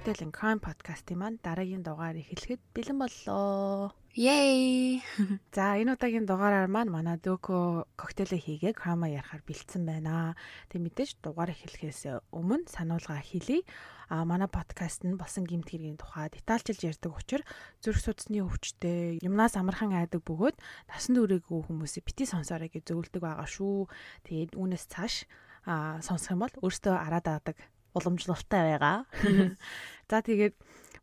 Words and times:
Cocktail 0.00 0.24
and 0.24 0.32
Crime 0.32 0.60
podcast-ийн 0.64 1.18
маань 1.20 1.36
дараагийн 1.44 1.84
дугаар 1.84 2.16
эхлэхэд 2.16 2.72
бэлэн 2.72 3.04
боллоо. 3.04 3.92
Yay! 4.16 5.04
За 5.52 5.76
энэ 5.76 5.92
удаагийн 5.92 6.24
дугаараар 6.24 6.72
маань 6.72 6.88
манай 6.88 7.20
Дөкө 7.20 7.84
коктейлээ 8.00 8.40
хийгээ 8.40 8.72
крама 8.72 9.12
ярахаар 9.12 9.44
бэлдсэн 9.44 9.84
байна. 9.84 10.40
Тэг 10.72 10.80
мэдээж 10.80 11.20
дугаар 11.20 11.52
эхлэхээс 11.52 12.32
өмнө 12.32 12.72
сануулга 12.72 13.20
хэлье. 13.20 13.60
А 14.08 14.24
манай 14.24 14.48
подкаст 14.48 15.04
нь 15.04 15.20
болсон 15.20 15.44
гимт 15.44 15.68
хэргийн 15.68 16.00
тухай 16.00 16.32
детальчилж 16.32 16.80
ярьдаг 16.80 17.12
учраас 17.20 17.44
зүрх 17.84 18.00
судасны 18.00 18.40
өвчтэй 18.40 19.20
юмнаас 19.20 19.52
амархан 19.60 19.92
айдаг 19.92 20.24
бөгөөд 20.24 20.56
насан 20.88 21.20
туршаагүй 21.20 21.60
хүмүүсийг 21.68 22.08
бити 22.08 22.24
сонсоорой 22.24 22.72
гэж 22.72 22.88
зөвлөдөг 22.88 23.20
байгаа 23.20 23.44
шүү. 23.44 23.84
Тэгээд 24.24 24.56
үүнээс 24.56 24.84
цааш 24.96 25.28
а 25.68 26.00
сонсох 26.00 26.32
юм 26.32 26.48
бол 26.48 26.54
өөртөө 26.64 26.94
араад 26.96 27.28
аадаг 27.28 27.60
уламжлалтай 27.96 28.62
байгаа. 28.76 28.98
За 30.10 30.22
тэгээд 30.26 30.54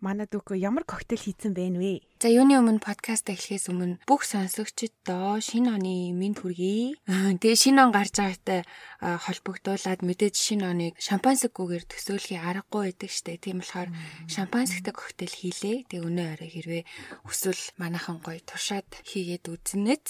манай 0.04 0.30
дүүкөө 0.30 0.58
ямар 0.62 0.86
коктейл 0.86 1.18
хийцэн 1.18 1.58
байна 1.58 1.82
вэ? 1.82 2.06
За 2.22 2.30
юуны 2.30 2.58
өмнө 2.62 2.82
подкаст 2.82 3.30
эхлэхээс 3.34 3.74
өмнө 3.74 3.98
бүх 4.06 4.30
сонсогчдоо 4.30 5.42
шинэ 5.42 5.74
оны 5.74 6.14
мэд 6.14 6.46
хүргэе. 6.46 7.02
Тэгээ 7.42 7.58
шинэ 7.58 7.82
он 7.82 7.92
гарч 7.94 8.14
байгаатай 8.22 8.62
холбогдуулаад 9.02 10.06
мэдээж 10.06 10.36
шинэ 10.38 10.66
оныг 10.70 10.94
шампансггүйгээр 11.02 11.86
төсөөлөхий 11.90 12.38
аргагүй 12.38 12.94
байдаг 12.94 13.10
штэ. 13.10 13.42
Тийм 13.42 13.66
болохоор 13.66 13.90
шампансгтай 14.30 14.94
коктейл 14.94 15.34
хийлээ. 15.34 15.90
Тэгээ 15.90 16.06
өнөө 16.06 16.28
орой 16.38 16.50
хэрвээ 16.54 16.84
хүсвэл 17.26 17.64
манайхан 17.82 18.22
гоё 18.22 18.42
туршаад 18.46 18.86
хийгээд 19.02 19.50
үзнэт 19.50 20.06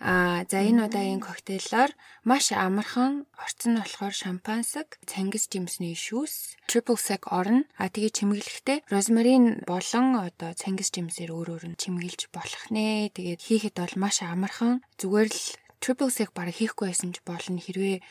А 0.00 0.48
за 0.48 0.64
энэ 0.64 0.88
удаагийн 0.88 1.20
коктейлоор 1.20 1.92
маш 2.24 2.56
амархан 2.56 3.28
орцсон 3.36 3.76
нь 3.76 3.80
болохоор 3.84 4.14
шампансаг, 4.16 4.96
цангис 5.04 5.44
жимсний 5.52 5.92
шүүс, 5.92 6.56
triple 6.64 6.96
sec 6.96 7.28
орно. 7.28 7.68
А 7.76 7.92
тэгээ 7.92 8.16
чимэглэхдээ 8.16 8.88
розмарин 8.88 9.60
болон 9.68 10.06
одоо 10.16 10.56
цангис 10.56 10.88
жимсээр 10.88 11.36
өөр 11.36 11.48
өөр 11.52 11.64
нь 11.68 11.80
чимэглэж 11.80 12.32
болох 12.32 12.64
нэ. 12.72 13.12
Тэгээд 13.12 13.44
хийхэд 13.44 13.76
бол 13.76 13.94
маш 14.00 14.24
амархан 14.24 14.80
зүгээр 14.96 15.28
л 15.28 15.44
triple 15.80 16.12
sec 16.12 16.30
бараг 16.36 16.56
хийхгүй 16.60 16.92
байсан 16.92 17.10
ч 17.16 17.24
болно 17.24 17.56
хэрвээ 17.56 18.04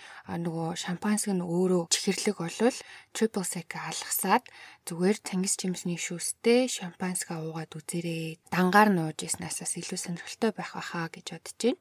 нөгөө 0.46 0.68
шампанск 0.84 1.30
нь 1.30 1.46
өөрөө 1.46 1.88
чихэрлэг 1.94 2.38
болвол 2.42 2.78
triple 3.16 3.46
sec 3.46 3.70
алгасаад 3.78 4.44
зүгээр 4.90 5.18
цангис 5.22 5.56
жимсний 5.62 6.02
шүүстэй 6.02 6.66
шампанска 6.66 7.38
уугаад 7.46 7.72
үзээрэй. 7.78 8.42
Дангаар 8.50 8.90
нууж 8.90 9.22
яснасаас 9.22 9.78
илүү 9.78 10.00
сонирхолтой 10.02 10.52
байх 10.58 10.74
байхаа 10.74 11.14
гэж 11.14 11.28
бодож 11.38 11.58
байна. 11.62 11.80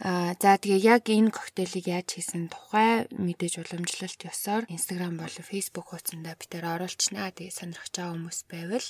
Аа 0.00 0.32
за 0.40 0.56
тэгээ 0.56 0.80
яг 0.96 1.04
энэ 1.12 1.28
коктейлийг 1.28 1.86
яаж 1.92 2.08
хийсэн 2.16 2.48
тухай 2.48 3.04
мэдээж 3.12 3.54
уламжлалт 3.60 4.20
ёсоор 4.24 4.64
Instagram 4.72 5.20
болон 5.20 5.44
Facebook 5.44 5.92
хуудсанда 5.92 6.32
битээр 6.40 6.64
оруулчихнаа. 6.72 7.36
Тэгээ 7.36 7.52
сонирхож 7.52 7.92
байгаа 7.92 8.14
хүмүүс 8.16 8.38
байвал 8.48 8.86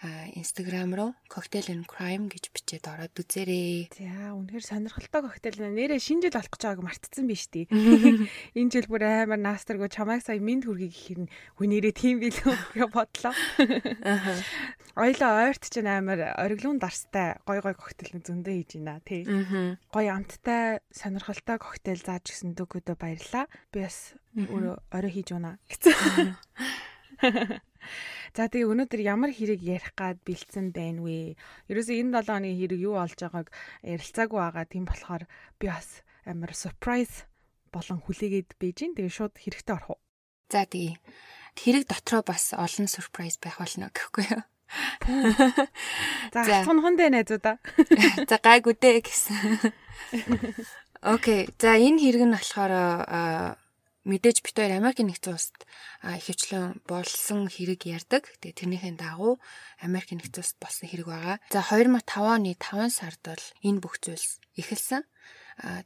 Instagram 0.00 0.96
руу 0.96 1.14
Cocktail 1.28 1.68
and 1.68 1.84
Crime 1.84 2.32
гэж 2.32 2.48
бичээд 2.56 2.88
ороод 2.88 3.12
үзээрэй. 3.12 3.92
За 3.92 4.32
үнэхээр 4.32 4.64
сонирхолтой 4.64 5.20
коктейл 5.28 5.60
нэрээ 5.60 6.00
шинэ 6.00 6.32
жил 6.32 6.40
болох 6.40 6.52
гэж 6.56 6.62
байгааг 6.64 6.80
мартцсан 6.80 7.28
биз 7.28 7.44
дээ. 7.52 7.68
Энэ 8.56 8.72
жил 8.72 8.88
бүр 8.88 9.04
амар 9.04 9.36
наастаргүй 9.36 9.92
чамайг 9.92 10.24
сая 10.24 10.40
минь 10.40 10.64
хүргийг 10.64 10.96
гэхэр 10.96 11.20
нь 11.28 11.32
хүнээрээ 11.60 11.92
тийм 11.92 12.24
билүү 12.24 12.56
гэж 12.80 12.88
бодлоо. 12.88 13.34
Ойлоо 14.96 15.32
ойрт 15.44 15.68
ч 15.68 15.84
амар 15.84 16.32
ориглон 16.32 16.80
дарстай 16.80 17.36
гой 17.44 17.60
гой 17.60 17.76
коктейл 17.76 18.24
зөндөө 18.24 18.54
хийж 18.56 18.80
байна 18.80 19.04
тий. 19.04 19.28
Гой 19.92 20.06
амттай 20.08 20.80
сонирхолтой 20.96 21.60
коктейл 21.60 22.00
зааж 22.00 22.24
гисэн 22.24 22.56
дөгөөдөө 22.56 22.96
баярлаа. 22.96 23.44
Би 23.68 23.84
бас 23.84 24.16
өөрөө 24.32 24.80
орой 24.96 25.12
хийж 25.12 25.36
байна 25.36 25.60
гэсэн. 25.68 26.40
За 28.36 28.46
тэгээ 28.46 28.70
өнөөдөр 28.70 29.00
ямар 29.02 29.30
хэрэг 29.34 29.60
ярих 29.60 29.92
гад 29.98 30.22
бэлдсэн 30.22 30.70
байна 30.70 31.02
вэ? 31.02 31.34
Ерөөсөө 31.70 31.96
энэ 32.00 32.22
7 32.22 32.36
оны 32.36 32.50
хэрэг 32.54 32.80
юу 32.80 32.94
болж 33.00 33.18
байгааг 33.18 33.48
ярилцаагүй 33.82 34.38
байгаа. 34.38 34.64
Тийм 34.70 34.84
болохоор 34.86 35.24
би 35.58 35.66
бас 35.66 36.06
амар 36.24 36.52
surprise 36.54 37.26
болон 37.74 37.98
хүлээгээд 38.02 38.58
бийжин. 38.58 38.94
Тэгээ 38.94 39.10
шууд 39.10 39.34
хэрэгтэй 39.38 39.74
орох 39.74 39.98
уу? 39.98 40.00
За 40.50 40.66
тэгээ. 40.66 40.98
Хэрэг 41.58 41.84
дотроо 41.90 42.22
бас 42.22 42.54
олон 42.54 42.86
surprise 42.86 43.38
байх 43.42 43.58
болно 43.58 43.90
гэхгүй 43.90 44.26
юу? 44.30 44.44
За 46.34 46.62
хонхон 46.62 46.94
дээ 46.94 47.10
найзуудаа. 47.10 47.58
За 48.30 48.36
гайгүй 48.38 48.74
дээ 48.78 49.02
гэсэн. 49.02 49.74
Окей. 51.02 51.50
За 51.58 51.74
энэ 51.74 51.98
хэрэг 51.98 52.22
нь 52.26 52.34
болохоор 52.34 52.72
мэдээж 54.08 54.40
бид 54.40 54.56
хоёр 54.56 54.80
Америкийн 54.80 55.08
нэгдсэн 55.12 55.34
улсад 55.36 55.60
ихэвчлэн 56.00 56.80
болсон 56.88 57.48
хэрэг 57.52 57.84
ярддаг. 57.84 58.32
Тэгээ 58.40 58.58
тэрнийхэн 58.58 58.96
дагуу 58.96 59.36
Америкийн 59.84 60.20
нэгдсэн 60.20 60.40
улсад 60.40 60.58
болсон 60.60 60.86
хэрэг 60.88 61.08
байгаа. 61.08 61.36
За 61.52 61.60
2005 61.60 62.08
оны 62.16 62.52
5 62.56 62.88
сард 62.88 63.20
бол 63.24 63.44
энэ 63.60 63.80
бүх 63.84 64.00
зүйлс 64.00 64.40
эхэлсэн. 64.56 65.04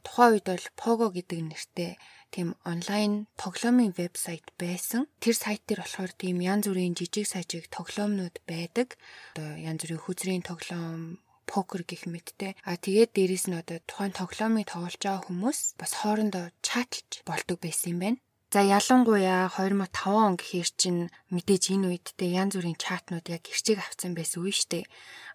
Тухайн 0.07 0.39
үед 0.39 0.47
бол 0.47 0.65
Pogo 0.79 1.07
гэдэг 1.11 1.39
нэртэй 1.51 1.99
тийм 2.31 2.55
онлайн 2.63 3.27
тоглоомын 3.35 3.91
вебсайт 3.91 4.47
байсан. 4.55 5.07
Тэр 5.19 5.35
сайт 5.35 5.67
дээр 5.67 5.83
болохоор 5.83 6.11
тийм 6.15 6.39
янз 6.39 6.71
бүрийн 6.71 6.95
жижиг 6.95 7.27
сажиг 7.27 7.67
тоглоомнууд 7.67 8.39
байдаг. 8.47 8.95
Одоо 9.35 9.59
янз 9.59 9.83
бүрийн 9.83 10.03
хүзрийн 10.03 10.43
тоглоом, 10.47 11.19
покер 11.51 11.81
гэх 11.89 12.03
мэттэй. 12.11 12.51
А 12.69 12.75
тэгээд 12.83 13.11
дээрэс 13.15 13.45
нь 13.49 13.59
одоо 13.61 13.77
тухайн 13.89 14.13
тоглоомыг 14.17 14.65
тоглож 14.69 15.01
байгаа 15.01 15.25
хүмүүс 15.25 15.59
бас 15.79 15.91
хоорондоо 15.99 16.45
чатлж 16.67 17.09
болдог 17.29 17.57
байсан 17.61 17.93
юм 17.93 17.99
байна. 18.03 18.19
За 18.55 18.61
ялангуяа 18.61 19.51
2005 19.51 20.15
он 20.15 20.39
гэхээр 20.39 20.69
чинь 20.79 21.01
мэдээж 21.27 21.63
энэ 21.75 21.87
үед 21.91 22.07
те 22.15 22.31
янз 22.31 22.55
бүрийн 22.55 22.79
чатнууд 22.79 23.27
яг 23.27 23.43
гэрчиг 23.43 23.83
авцсан 23.83 24.15
байсан 24.15 24.47
үе 24.47 24.55
штэ. 24.55 24.87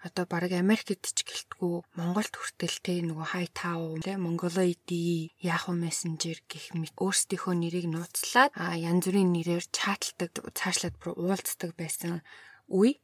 Одоо 0.06 0.25
баг 0.25 0.48
Америкт 0.56 1.04
ч 1.04 1.19
гэлтгүү 1.28 1.75
Монголд 2.00 2.32
хүртэл 2.32 2.81
те 2.81 3.04
нөгөө 3.04 3.27
хай 3.28 3.47
тав 3.53 4.00
те 4.00 4.16
Mongoloid, 4.16 4.88
Yahoo 5.37 5.77
Messenger 5.77 6.38
гэх 6.48 6.72
мэт 6.72 6.97
өөрсдийнхөө 6.97 7.54
нэрийг 7.60 7.92
нууцлаад 7.92 8.56
а 8.56 8.72
янз 8.81 9.04
бүрийн 9.04 9.37
нэрээр 9.37 9.69
чатладаг 9.69 10.32
цаашлаад 10.56 10.97
бүр 10.97 11.12
уулздаг 11.21 11.77
байсан 11.77 12.25
үе. 12.72 12.97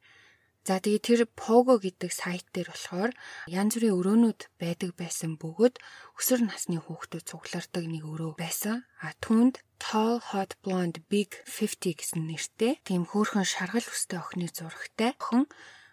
За 0.66 0.82
тэгээ 0.82 1.06
тэр 1.06 1.20
Pogo 1.30 1.78
гэдэг 1.78 2.10
сайт 2.10 2.42
дээр 2.50 2.74
болохоор 2.74 3.14
янз 3.46 3.78
бүрийн 3.78 3.94
өрөөнүүд 4.02 4.40
байдаг 4.58 4.98
байсан 4.98 5.38
бөгөөд 5.38 5.78
өсвөр 6.18 6.42
насны 6.42 6.82
хүүхдүүд 6.82 7.22
цуглардаг 7.22 7.84
нэг 7.86 8.02
өрөө 8.02 8.34
байсан. 8.34 8.82
А 8.98 9.14
түүнд 9.22 9.62
Tall 9.78 10.18
Hot 10.34 10.58
Blonde 10.66 11.06
Big 11.06 11.30
50 11.46 12.02
гэсэн 12.02 12.26
нэртэй 12.26 12.82
тийм 12.82 13.06
хөөрхөн 13.06 13.46
шаргал 13.46 13.86
өстэй 13.86 14.18
охины 14.18 14.50
зурагтай 14.50 15.14
охин 15.22 15.46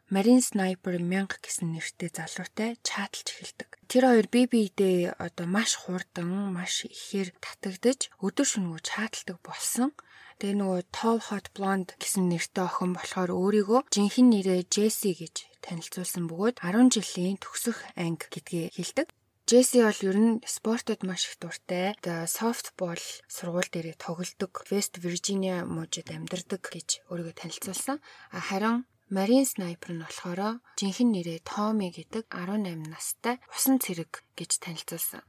Marine 0.10 0.42
Sniper 0.42 0.98
1000 0.98 1.38
гэсэн 1.38 1.70
нэртэй 1.70 2.10
залуутай 2.10 2.82
чаталж 2.82 3.30
эхэлдэг. 3.30 3.70
Тэр 3.86 4.04
хоёр 4.10 4.28
бие 4.34 4.50
биедээ 4.50 5.22
одоо 5.22 5.46
маш 5.46 5.78
хурдан, 5.78 6.50
маш 6.50 6.90
ихээр 6.90 7.30
татагдж 7.38 8.10
өдөр 8.26 8.48
шөнөгүй 8.50 8.82
чаталдаг 8.82 9.38
болсон. 9.46 9.94
Тэгээ 10.40 10.58
нөгөө 10.58 10.82
Tall 10.96 11.20
Hot 11.28 11.48
Blonde 11.56 11.94
гэсэн 12.02 12.30
нэртэй 12.32 12.66
охин 12.66 12.92
болохоор 12.96 13.32
өөрийгөө 13.34 13.80
жинхэнэ 13.94 14.30
нэрээ 14.32 14.62
Jessie 14.74 15.14
гэж 15.18 15.36
танилцуулсан 15.66 16.26
бөгөөд 16.30 16.62
10 16.62 16.94
жилийн 16.96 17.38
төгсөх 17.40 17.78
анги 17.96 18.26
гэдгээ 18.34 18.66
хэлдэг. 18.78 19.08
Джесси 19.44 19.84
бол 19.84 20.02
ер 20.08 20.18
нь 20.24 20.40
спортод 20.48 21.04
маш 21.04 21.28
их 21.28 21.36
дуртай. 21.36 22.00
Тэгээ 22.00 22.32
софтбол 22.32 23.04
сургууль 23.28 23.68
дээрээ 23.68 24.00
тоглодог. 24.00 24.64
West 24.72 25.04
Virginia 25.04 25.68
мужид 25.68 26.08
амьдардаг 26.16 26.64
гэж 26.64 27.04
өөрийгөө 27.12 27.36
танилцуулсан. 27.36 28.00
Харин 28.32 28.88
Marine 29.12 29.44
Sniper 29.44 29.92
нь 29.92 30.04
болохоор 30.04 30.64
жинхэнэ 30.80 31.12
нэрээ 31.12 31.40
Tommy 31.44 31.92
гэдэг 31.92 32.32
18 32.32 32.88
настай 32.88 33.36
усан 33.52 33.84
цэрэг 33.84 34.24
гэж 34.40 34.64
танилцуулсан. 34.64 35.22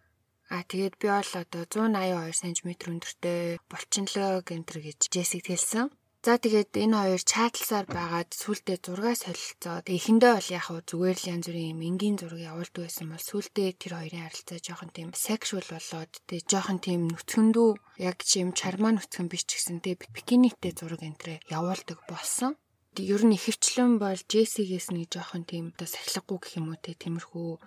А 0.55 0.62
тэгээд 0.62 0.95
би 1.03 1.11
бол 1.11 1.33
одоо 1.43 1.62
182 1.67 2.31
см 2.31 2.71
өндөртэй 2.95 3.59
булчинлог 3.67 4.47
энтер 4.55 4.79
гэж 4.87 5.11
Джессиг 5.11 5.51
хэлсэн. 5.51 5.91
За 6.23 6.39
тэгээд 6.39 6.71
энэ 6.79 6.95
хоёр 6.95 7.23
чатлсаар 7.27 7.87
байгаад 7.91 8.31
сүултээ 8.31 8.79
зургаа 8.79 9.19
солилцоо. 9.19 9.83
Тэг 9.83 9.99
эхэндээ 9.99 10.33
бол 10.39 10.49
яг 10.55 10.65
хөө 10.71 10.81
зүгээр 10.87 11.19
л 11.19 11.31
янз 11.35 11.47
бүрийн 11.51 11.83
энгийн 11.83 12.17
зураг 12.23 12.39
явуулдаг 12.39 12.83
байсан 12.87 13.06
бол 13.11 13.29
сүултээ 13.29 13.69
тэр 13.83 13.93
хоёрын 13.99 14.25
харилцаа 14.31 14.59
жоохон 14.62 14.91
тийм 14.95 15.11
sexual 15.11 15.67
болоод 15.75 16.12
тэг 16.31 16.41
жоохон 16.47 16.79
тийм 16.87 17.01
нүцгэндүү 17.11 17.71
яг 18.09 18.19
чим 18.23 18.55
чармаа 18.55 18.95
нүцгэн 18.95 19.27
биш 19.27 19.45
ч 19.51 19.59
гэсэн 19.59 19.83
тэг 19.83 20.06
бикинитэй 20.15 20.73
зураг 20.79 21.03
энтрээ 21.03 21.43
явуулдаг 21.51 21.99
болсон. 22.06 22.55
Ер 22.95 23.27
нь 23.27 23.35
ихэвчлэн 23.35 23.99
бол 23.99 24.21
Джессигээс 24.31 24.95
нэг 24.95 25.11
жоохон 25.11 25.43
тийм 25.51 25.75
одоо 25.75 25.91
сахилгагүй 25.91 26.39
гэх 26.41 26.56
юм 26.62 26.71
уу 26.71 26.79
те 26.79 26.95
тиймэрхүү 26.95 27.59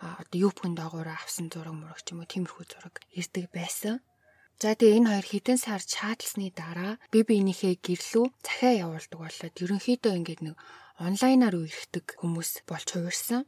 одоо 0.00 0.36
юупхэн 0.46 0.74
доогуур 0.76 1.08
авсан 1.08 1.48
зураг 1.48 1.74
мураг 1.76 2.00
ч 2.04 2.12
юм 2.12 2.20
уу 2.20 2.28
тиймэрхүү 2.28 2.64
зураг 2.68 2.94
ирдэг 3.16 3.48
байсан. 3.52 4.04
За 4.60 4.72
тэгээ 4.72 4.96
энэ 4.98 5.08
хоёр 5.12 5.26
хідэн 5.28 5.58
сар 5.60 5.82
чатлсны 5.84 6.48
дараа 6.52 6.96
би 7.12 7.20
биенийхээ 7.28 7.76
гэрлүү 7.86 8.26
захиа 8.40 8.72
явуулдаг 8.84 9.18
болоод 9.20 9.54
ерөнхийдөө 9.64 10.12
ингээд 10.16 10.40
нэг 10.44 10.56
онлайнаар 10.96 11.54
үерхдэг 11.60 12.16
хүмүүс 12.20 12.64
болж 12.68 12.88
хувирсан. 12.92 13.44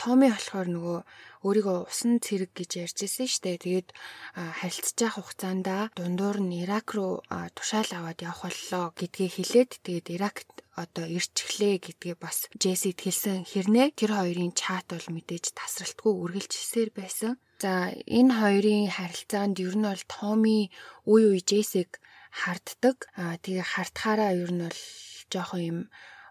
Томи 0.00 0.28
болохоор 0.32 0.68
нөгөө 0.72 0.98
өөрийгөө 1.46 1.78
усан 1.90 2.22
цэрэг 2.24 2.50
гэж 2.56 2.70
ярьжсэн 2.84 3.28
штэ. 3.28 3.60
Тэгээд 3.62 3.88
харилцаж 4.34 4.98
хугацаанд 5.12 5.66
дундуур 5.96 6.38
нь 6.42 6.62
Ирак 6.62 6.88
руу 6.96 7.22
тушаал 7.56 7.90
аваад 7.98 8.18
явах 8.24 8.48
боллоо 8.48 8.84
гэдгийг 8.98 9.32
хэлээд 9.36 9.70
тэгээд 9.84 10.06
Иракт 10.16 10.62
одоо 10.72 11.04
ирчихлээ 11.04 11.76
гэдгээ 11.84 12.16
бас 12.16 12.48
Джессид 12.56 12.98
хэлсэн 13.04 13.44
хэрнээ 13.44 13.92
тэр 13.92 14.16
хоёрын 14.16 14.56
чат 14.56 14.88
бол 14.88 15.06
мэдээж 15.12 15.52
тасралтгүй 15.52 16.12
үргэлжилсээр 16.16 16.90
байсан. 16.96 17.36
За 17.60 17.92
энэ 17.92 18.32
хоёрын 18.40 18.88
харилцаанд 18.88 19.60
ер 19.60 19.76
нь 19.76 19.84
бол 19.84 20.04
Томи 20.08 20.72
үе 21.04 21.24
үе 21.36 21.40
Джессиг 21.44 22.00
харддаг. 22.32 22.96
Тэгээ 23.44 23.66
хартахаараа 23.68 24.32
ер 24.32 24.50
нь 24.56 24.64
бол 24.64 24.80
жоохон 25.28 25.60
юм 25.60 25.78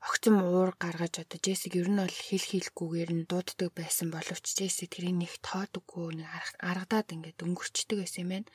огцом 0.01 0.35
уур 0.41 0.73
гаргаж 0.81 1.13
одоо 1.21 1.37
Джессиг 1.37 1.73
ер 1.81 1.89
нь 1.93 2.01
бол 2.01 2.17
хэл 2.27 2.45
хийлгүүгээр 2.49 3.11
нь 3.13 3.27
дууддаг 3.29 3.69
байсан 3.77 4.09
боловч 4.09 4.45
Джесси 4.57 4.89
тэрийг 4.89 5.15
нэг 5.21 5.33
тоодоггүй 5.45 6.25
нэг 6.25 6.29
аргадаад 6.57 7.13
ингээд 7.13 7.45
өнгөрчдөг 7.45 7.97
байсан 8.01 8.21
юм 8.25 8.31
байна. 8.33 8.49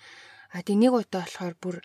А 0.55 0.63
тий 0.63 0.77
нэг 0.79 0.93
удаа 0.95 1.25
болохоор 1.27 1.55
бүр 1.63 1.77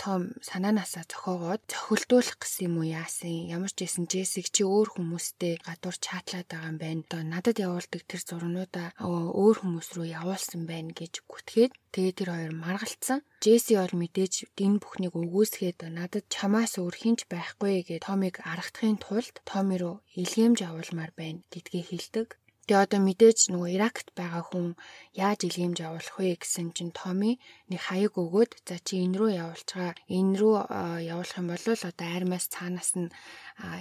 том 0.00 0.32
санаанаасаа 0.40 1.04
зохиогоод 1.04 1.60
цохилдуулах 1.68 2.40
гэсэн 2.40 2.64
юм 2.68 2.74
уу 2.80 2.88
яасан. 2.88 3.52
Ямар 3.52 3.68
ч 3.68 3.84
байсан 3.84 4.08
Джессиг 4.08 4.48
чи 4.48 4.64
өөр 4.64 4.88
хүмүүстэй 4.96 5.60
гадуур 5.60 5.96
чатлаад 6.00 6.48
байгаа 6.48 6.72
юм 6.72 6.78
байна. 6.80 7.04
Одоо 7.04 7.22
надад 7.28 7.56
явуулдаг 7.60 8.02
тэр 8.08 8.22
зургнуудаа 8.24 8.88
өөр 8.96 9.56
хүмүүс 9.60 9.88
рүү 9.92 10.06
явуулсан 10.18 10.64
байна 10.64 10.96
гэж 10.96 11.20
гүтгээд 11.28 11.72
тэгээ 11.92 12.16
тэр 12.16 12.28
хоёр 12.32 12.52
маргалцсан. 12.56 13.20
Джесси 13.44 13.76
бол 13.76 13.94
мэдээж 14.00 14.34
энэ 14.56 14.80
бүхнийг 14.80 15.12
өгөөсгээд 15.12 15.78
надад 15.92 16.24
чамаас 16.32 16.80
өөр 16.80 16.94
хинч 16.96 17.20
байхгүй 17.28 17.84
гэж 17.84 18.00
Томиг 18.08 18.40
аргахын 18.40 18.96
тулд 18.96 19.36
Томи 19.44 19.76
руу 19.76 20.00
илгээмж 20.16 20.58
авалмаар 20.64 21.12
байна 21.12 21.44
гэдгээ 21.52 21.84
хэлдэг. 21.92 22.28
Тэгээ 22.68 22.84
одоо 22.84 23.00
мэдээж 23.00 23.48
нөгөө 23.48 23.70
Иракт 23.80 24.12
байгаа 24.12 24.44
хүн 24.44 24.76
яаж 25.16 25.40
илгээмж 25.48 25.80
явуулах 25.88 26.16
вэ 26.20 26.36
гэсэн 26.36 26.76
чинь 26.76 26.92
Томи 26.92 27.40
нэг 27.72 27.80
хаяг 27.80 28.20
өгөөд 28.20 28.60
за 28.68 28.76
чи 28.84 29.00
энэ 29.08 29.16
рүү 29.16 29.30
явуулчгаа. 29.40 29.96
Энэ 30.04 30.36
рүү 30.36 30.54
явуулах 31.00 31.38
юм 31.40 31.48
бол 31.48 31.64
одоо 31.64 32.08
армаас 32.12 32.44
цаанаас 32.52 32.92
нь 33.00 33.08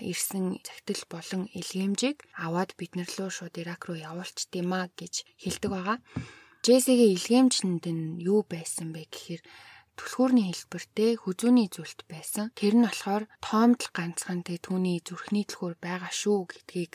ирсэн 0.08 0.64
цагтл 0.64 1.04
болон 1.12 1.52
илгээмжийг 1.52 2.24
аваад 2.40 2.80
бид 2.80 2.96
нар 2.96 3.12
рүү 3.12 3.28
шууд 3.28 3.60
Ирак 3.60 3.92
руу 3.92 4.00
явуулчдгиймаа 4.00 4.88
гэж 4.96 5.28
хэлдэг 5.36 5.68
байгаа. 5.76 6.00
Джессигийн 6.64 7.12
илгээмжинд 7.12 7.84
нь 7.92 8.24
юу 8.24 8.48
байсан 8.48 8.96
бэ 8.96 9.12
гэхээр 9.12 9.44
түлхүүрний 10.00 10.48
хэлбэртэй 10.54 11.12
хүзүүний 11.20 11.68
зүйлт 11.74 12.06
байсан. 12.08 12.54
Тэр 12.54 12.74
нь 12.78 12.86
болохоор 12.88 13.24
тоомдол 13.44 13.92
ганцхан 13.98 14.46
тэг 14.48 14.64
түүний 14.64 15.04
зүрхний 15.04 15.46
түлхүүр 15.50 15.76
байгаа 15.82 16.14
шүү 16.14 16.40
гэдгийг 16.48 16.94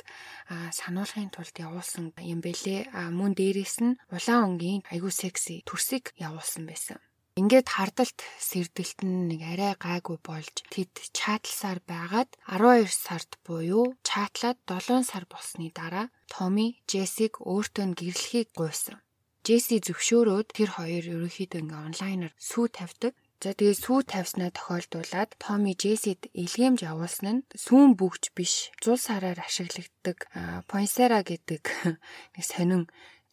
сануулгын 0.79 1.35
тулд 1.35 1.57
явуулсан 1.59 2.15
юм 2.23 2.41
бэлээ. 2.41 2.95
Мөн 3.11 3.33
дээрэс 3.37 3.77
нь 3.85 3.99
улаан 4.15 4.57
өнгийн 4.57 4.81
айгуу 4.89 5.13
секси 5.13 5.67
төрсийг 5.69 6.15
явуулсан 6.17 6.65
байсан. 6.71 7.03
Ингээд 7.33 7.69
хардалт 7.73 8.21
сэрдэлт 8.37 9.01
нь 9.09 9.33
нэг 9.33 9.41
арай 9.53 9.73
гайгүй 9.81 10.19
болж 10.21 10.55
тэд 10.69 10.93
чатлсаар 11.17 11.81
байгаад 11.89 12.29
12 12.45 12.93
сард 12.93 13.41
буюу 13.41 13.97
чатлаад 14.05 14.61
7 14.69 15.01
сар 15.11 15.25
болсны 15.33 15.73
дараа 15.73 16.13
Томи 16.29 16.85
Джессиг 16.85 17.41
өөртөө 17.41 17.97
гэрлэхийг 17.97 18.49
гуйсан. 18.53 19.01
Джесси 19.43 19.83
зөвшөөрөөд 19.83 20.49
тэр 20.55 20.71
хоёр 20.79 21.05
ерөнхийдөө 21.15 21.61
ингээ 21.63 21.81
онлайнаар 21.91 22.35
сүү 22.39 22.67
тавьдаг. 22.79 23.15
За 23.43 23.51
тэгээ 23.59 23.75
сүү 23.75 23.99
тавьснаа 24.07 24.55
тохиолдуулаад 24.55 25.35
Томи 25.43 25.75
Джессид 25.75 26.31
илгээмж 26.31 26.87
явуулсан 26.87 27.43
нь 27.43 27.47
сүүн 27.59 27.99
бүгж 27.99 28.31
биш 28.39 28.71
зул 28.79 29.03
сараар 29.03 29.43
ашиглагддаг 29.43 30.31
Poinsera 30.71 31.27
гэдэг 31.27 31.63
нэг 32.39 32.45
сонин 32.47 32.83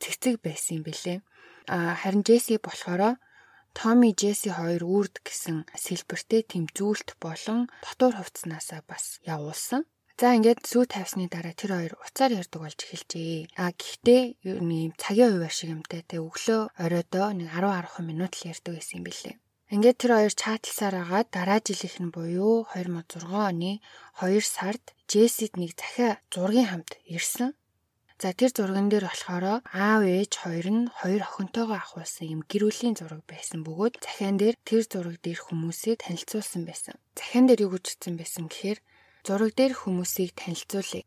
цэцэг 0.01 0.41
байсан 0.41 0.81
юм 0.81 0.83
бэлээ. 0.89 1.19
Харин 1.69 2.25
Джесси 2.25 2.57
болохоор 2.57 3.21
Томи 3.77 4.09
Джесси 4.17 4.49
хоёр 4.49 4.81
үрд 4.81 5.21
гэсэн 5.21 5.69
сэлбэртэй 5.77 6.41
тэм 6.41 6.65
зүйлт 6.73 7.21
болон 7.21 7.69
дотор 7.85 8.17
хувцснаасаа 8.17 8.81
бас 8.89 9.21
явуулсан. 9.29 9.85
За 10.19 10.35
ингээд 10.35 10.67
сүү 10.67 10.83
тавьсны 10.91 11.31
дараа 11.31 11.55
тэр 11.55 11.71
хоёр 11.79 11.93
уцаар 12.03 12.35
ярддаг 12.35 12.59
болж 12.59 12.75
эхэлжээ. 12.75 13.55
А 13.55 13.71
гэхдээ 13.71 14.43
юу 14.51 14.59
нэг 14.59 14.99
цагийн 14.99 15.31
хуваар 15.31 15.55
шиг 15.55 15.71
юмтай 15.71 16.03
те 16.03 16.19
өглөө 16.19 16.75
оройдоо 16.75 17.31
нэг 17.39 17.47
10 17.55 18.03
10 18.03 18.03
минут 18.03 18.35
л 18.35 18.51
ярддаг 18.51 18.73
байсан 18.75 18.99
юм 18.99 19.07
билээ. 19.07 19.39
Ингээд 19.71 19.97
тэр 20.03 20.11
хоёр 20.19 20.33
чатлсаар 20.35 20.95
агаад 21.07 21.27
дараа 21.31 21.63
жилийнх 21.63 22.03
нь 22.03 22.11
буюу 22.11 22.67
2006 22.75 23.31
оны 23.31 23.79
2 24.19 24.43
сард 24.43 24.83
Джессид 25.07 25.55
нэг 25.55 25.79
захиа 25.79 26.19
зургийн 26.35 26.67
хамт 26.67 26.99
ирсэн. 27.07 27.55
За 28.19 28.35
тэр 28.35 28.51
зурган 28.51 28.91
дээр 28.91 29.07
болохоор 29.07 29.63
аав 29.63 30.01
ээж 30.03 30.31
хоёр 30.43 30.67
нь 30.67 30.91
хоёр 30.99 31.23
охинтойгоо 31.23 31.79
ахуулсан 31.79 32.27
юм 32.27 32.41
гэр 32.43 32.67
бүлийн 32.67 32.99
зураг 32.99 33.23
байсан 33.23 33.63
бөгөөд 33.63 34.03
захиан 34.03 34.35
дээр 34.35 34.59
тэр 34.67 34.83
зураг 34.83 35.15
дээр 35.23 35.39
хүмүүсийг 35.39 36.03
танилцуулсан 36.03 36.67
байсан. 36.67 36.99
Захиан 37.15 37.47
дээр 37.47 37.71
юу 37.71 37.79
гэж 37.79 37.95
хэлсэн 37.95 38.19
байсан 38.19 38.51
гэхээр 38.51 38.83
Зураг 39.25 39.51
дээр 39.55 39.73
хүмүүсийг 39.75 40.31
танилцуулъя. 40.39 41.03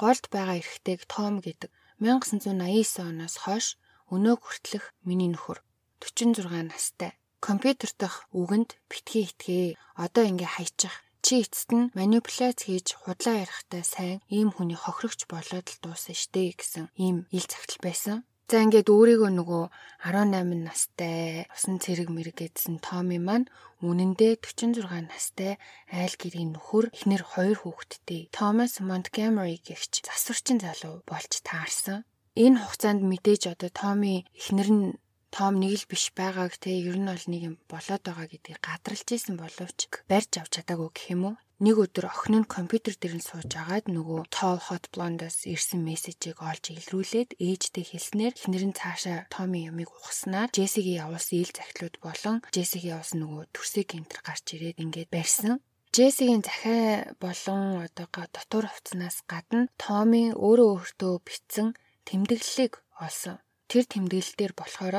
Голд 0.00 0.24
байгаа 0.34 0.58
эрэгтэйг 0.60 1.00
Том 1.06 1.38
гэдэг 1.46 1.70
1989 2.02 3.06
оноос 3.10 3.36
хойш 3.44 3.66
өнөө 4.14 4.36
хүртэлх 4.42 4.86
миний 5.06 5.30
нөхөр 5.30 5.58
46 6.02 6.66
настай. 6.66 7.12
Компьютер 7.38 7.90
дах 7.98 8.26
үгэнд 8.34 8.74
битгий 8.90 9.26
итгээ. 9.30 9.78
Одоо 9.94 10.24
ингээ 10.26 10.50
хайчих. 10.58 10.94
Чи 11.22 11.46
эцэст 11.46 11.70
нь 11.70 11.90
манипуляц 11.94 12.66
хийж 12.66 12.98
худлаа 12.98 13.46
ярихтай 13.46 13.82
сайн 13.86 14.18
ийм 14.26 14.50
хүний 14.50 14.74
хохирогч 14.74 15.30
болоод 15.30 15.66
л 15.70 15.78
дуусан 15.82 16.18
штэ 16.18 16.58
гэсэн 16.58 16.90
ийм 16.98 17.30
ил 17.30 17.46
цагтл 17.46 17.78
байсан. 17.78 18.26
За 18.50 18.60
ингээд 18.64 18.88
өөрийгөө 18.92 19.30
нөгөө 19.38 19.64
18 20.06 20.66
настай 20.66 21.46
усан 21.54 21.76
цэрэг 21.82 22.08
мэрэг 22.12 22.36
гэдсэн 22.42 22.82
Томи 22.84 23.18
маань 23.22 23.46
үнэндээ 23.80 24.42
46 24.44 25.08
настай 25.08 25.56
айл 25.88 26.14
гэрийн 26.20 26.52
нөхөр 26.54 26.92
эхнэр 26.92 27.22
хоёр 27.32 27.58
хүүхэдтэй 27.62 28.28
Томас 28.34 28.82
Монтгомери 28.82 29.56
гэгч 29.62 30.04
засварчин 30.04 30.58
залуу 30.60 31.00
болж 31.08 31.32
таарсан. 31.48 32.04
Энэ 32.36 32.60
хугацаанд 32.60 33.02
мэдээж 33.06 33.42
одоо 33.54 33.70
Томи 33.72 34.26
эхнэр 34.36 34.70
нь 34.74 34.86
том 35.32 35.56
нэг 35.56 35.72
л 35.80 35.88
биш 35.88 36.12
байгааг 36.12 36.60
те 36.60 36.76
ер 36.76 37.00
нь 37.00 37.08
бол 37.08 37.26
нэг 37.32 37.42
юм 37.48 37.56
болоод 37.72 38.02
байгаа 38.04 38.28
гэдгийг 38.28 38.60
гадралж 38.60 39.08
исэн 39.16 39.40
боловч 39.40 39.78
барьж 40.10 40.32
авч 40.36 40.52
чадаагүй 40.60 40.90
гэх 40.92 41.06
юм 41.16 41.22
уу 41.32 41.34
нэг 41.62 41.78
өдөр 41.78 42.10
охин 42.10 42.42
нь 42.42 42.50
компьютер 42.50 42.98
дээр 42.98 43.22
нь 43.22 43.22
сууж 43.22 43.54
агаад 43.54 43.86
нөгөө 43.86 44.26
Tall 44.34 44.58
Hot 44.66 44.90
Blonde-аас 44.90 45.46
ирсэн 45.46 45.86
мессежийг 45.86 46.42
олж 46.42 46.74
илрүүлээд 46.74 47.38
ээжтэй 47.38 47.86
хэлснээр 47.86 48.34
эхнэр 48.34 48.64
нь 48.66 48.74
цаашаа 48.74 49.30
Томи 49.30 49.70
юмыг 49.70 49.94
ухснаар 49.94 50.50
Джессигийн 50.50 51.06
явуулсан 51.06 51.38
ил 51.38 51.54
захидлууд 51.54 51.96
болон 52.02 52.36
Джессигийн 52.50 52.98
явуулсан 52.98 53.18
нөгөө 53.22 53.44
төрсөг 53.54 53.86
гинтер 53.94 54.20
гарч 54.26 54.46
ирээд 54.58 54.82
ингээд 54.82 55.14
барьсан. 55.14 55.62
Джессигийн 55.94 56.42
захиа 56.42 57.14
болон 57.22 57.86
одоо 57.86 58.08
дотор 58.10 58.66
хувцснаас 58.66 59.22
гадна 59.30 59.70
Томи 59.78 60.34
өөрөө 60.34 60.68
өөртөө 60.82 61.14
битсэн 61.22 61.78
тэмдэглэлийг 62.10 62.82
олсон. 62.98 63.38
Тэр 63.70 63.86
тэмдэглэлээр 63.86 64.52
болохоор 64.58 64.96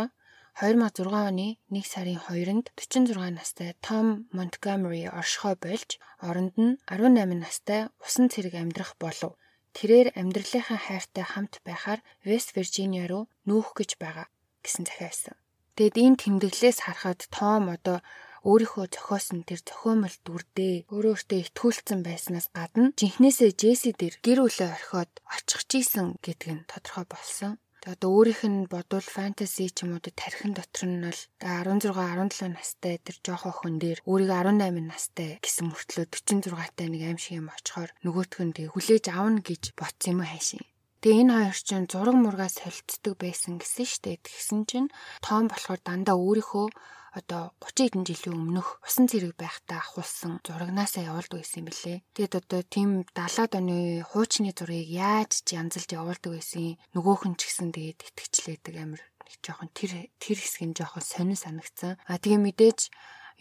2006 0.54 1.10
оны 1.10 1.58
1 1.74 1.82
сарын 1.82 2.20
2-нд 2.30 2.70
46 2.78 3.34
настай 3.34 3.74
Том 3.82 4.30
Монтгомери 4.38 5.10
оршихой 5.10 5.56
болж 5.58 5.98
оронд 6.22 6.54
нь 6.62 6.78
18 6.86 7.42
настай 7.42 7.90
усан 8.06 8.30
цэрэг 8.30 8.54
амьдрах 8.62 8.94
болов. 9.02 9.34
Тэрээр 9.74 10.14
амьдралынхаа 10.14 10.78
хайртай 10.78 11.26
хамт 11.26 11.58
байхаар 11.66 12.06
Вест 12.22 12.54
Виржиниа 12.54 13.10
руу 13.10 13.26
нүүх 13.50 13.74
гэж 13.74 13.98
байгаа 13.98 14.30
гэсэн 14.62 14.86
захиа 14.86 15.10
байсан. 15.10 15.36
Тэгэд 15.74 15.96
энэ 16.06 16.20
тэмдэглэлээс 16.22 16.80
харахад 16.86 17.26
Том 17.34 17.74
одоо 17.74 17.98
өөрийнхөө 18.46 18.86
зохиосон 18.94 19.42
тэр 19.50 19.58
зохиомол 19.66 20.16
дүрдээ 20.22 20.86
өөрөөртөө 20.94 21.40
итгүүлсэн 21.50 22.00
байснаас 22.06 22.48
гадна 22.54 22.94
жинхнээсээ 23.00 23.52
Джесси 23.58 23.92
дээр 23.98 24.16
гэр 24.22 24.40
бүлээ 24.46 24.70
орхиод 24.70 25.12
очих 25.34 25.66
гисэн 25.66 26.22
гэдг 26.22 26.50
нь 26.54 26.68
тодорхой 26.70 27.06
болсон. 27.10 27.58
Тэгээ 27.84 28.00
одоо 28.00 28.12
өөрийнх 28.16 28.44
нь 28.48 28.72
бодвол 28.72 29.04
фэнтези 29.04 29.68
ч 29.76 29.84
юм 29.84 30.00
уу 30.00 30.02
тархин 30.08 30.56
дотор 30.56 30.88
нь 30.88 31.04
бол 31.04 31.20
16 31.44 31.92
17 31.92 32.56
настай 32.56 32.96
тэр 33.04 33.18
жоох 33.20 33.44
охин 33.52 33.76
дээр 33.84 34.00
өөрийгөө 34.08 34.40
18 34.56 34.88
настай 34.88 35.30
гэсэн 35.44 35.68
мөртлөө 35.68 36.08
46 36.08 36.80
таа 36.80 36.88
нэг 36.88 37.04
аим 37.04 37.20
шиг 37.20 37.44
юм 37.44 37.52
очихоор 37.52 37.92
нөгөөх 38.08 38.40
нь 38.40 38.56
тэгээ 38.56 38.72
хүлээж 38.72 39.06
авна 39.12 39.44
гэж 39.44 39.64
ботсон 39.76 40.16
юм 40.16 40.24
хайшин. 40.24 40.64
Тэгээ 41.04 41.22
энэ 41.28 41.36
хоёр 41.36 41.60
чинь 41.60 41.92
зураг 41.92 42.16
мургаа 42.16 42.48
солилцдог 42.48 43.20
байсан 43.20 43.60
гэсэн 43.60 43.84
штэ. 43.92 44.24
Тэгсэн 44.24 44.60
чинь 44.64 44.88
Том 45.20 45.52
болохоор 45.52 45.84
дандаа 45.84 46.16
өөрийнхөө 46.16 46.68
одоо 47.14 47.54
30 47.62 47.94
хэдэн 47.94 48.04
жилийн 48.10 48.38
өмнөх 48.42 48.82
усан 48.82 49.06
цэрэг 49.06 49.38
байхдаа 49.38 49.80
ахуулсан 49.86 50.42
зурагнаасаа 50.42 51.06
явуулдаг 51.10 51.40
байсан 51.40 51.62
юм 51.62 51.68
билээ. 51.70 51.98
Тэгэд 52.18 52.34
одоо 52.42 52.62
тийм 52.66 52.90
70-аад 53.14 53.54
оны 53.62 54.02
хуучны 54.02 54.52
зургийг 54.58 54.90
яаж 54.90 55.46
ч 55.46 55.54
янзалж 55.54 55.90
явуулдаг 55.94 56.32
байсан. 56.34 56.82
Нөгөөх 56.98 57.22
нь 57.30 57.38
ч 57.38 57.42
гэсэн 57.46 57.70
тэгээд 57.70 58.00
итгэжлээдэг 58.10 58.76
амир 58.82 59.02
нэг 59.02 59.34
жоохон 59.46 59.70
тэр 59.78 60.10
тэр 60.18 60.38
хэсэг 60.42 60.64
нь 60.66 60.78
жоохон 60.78 61.06
сонин 61.06 61.38
санагцсан. 61.38 62.02
А 62.10 62.18
тэгээ 62.18 62.42
мэдээж 62.42 62.80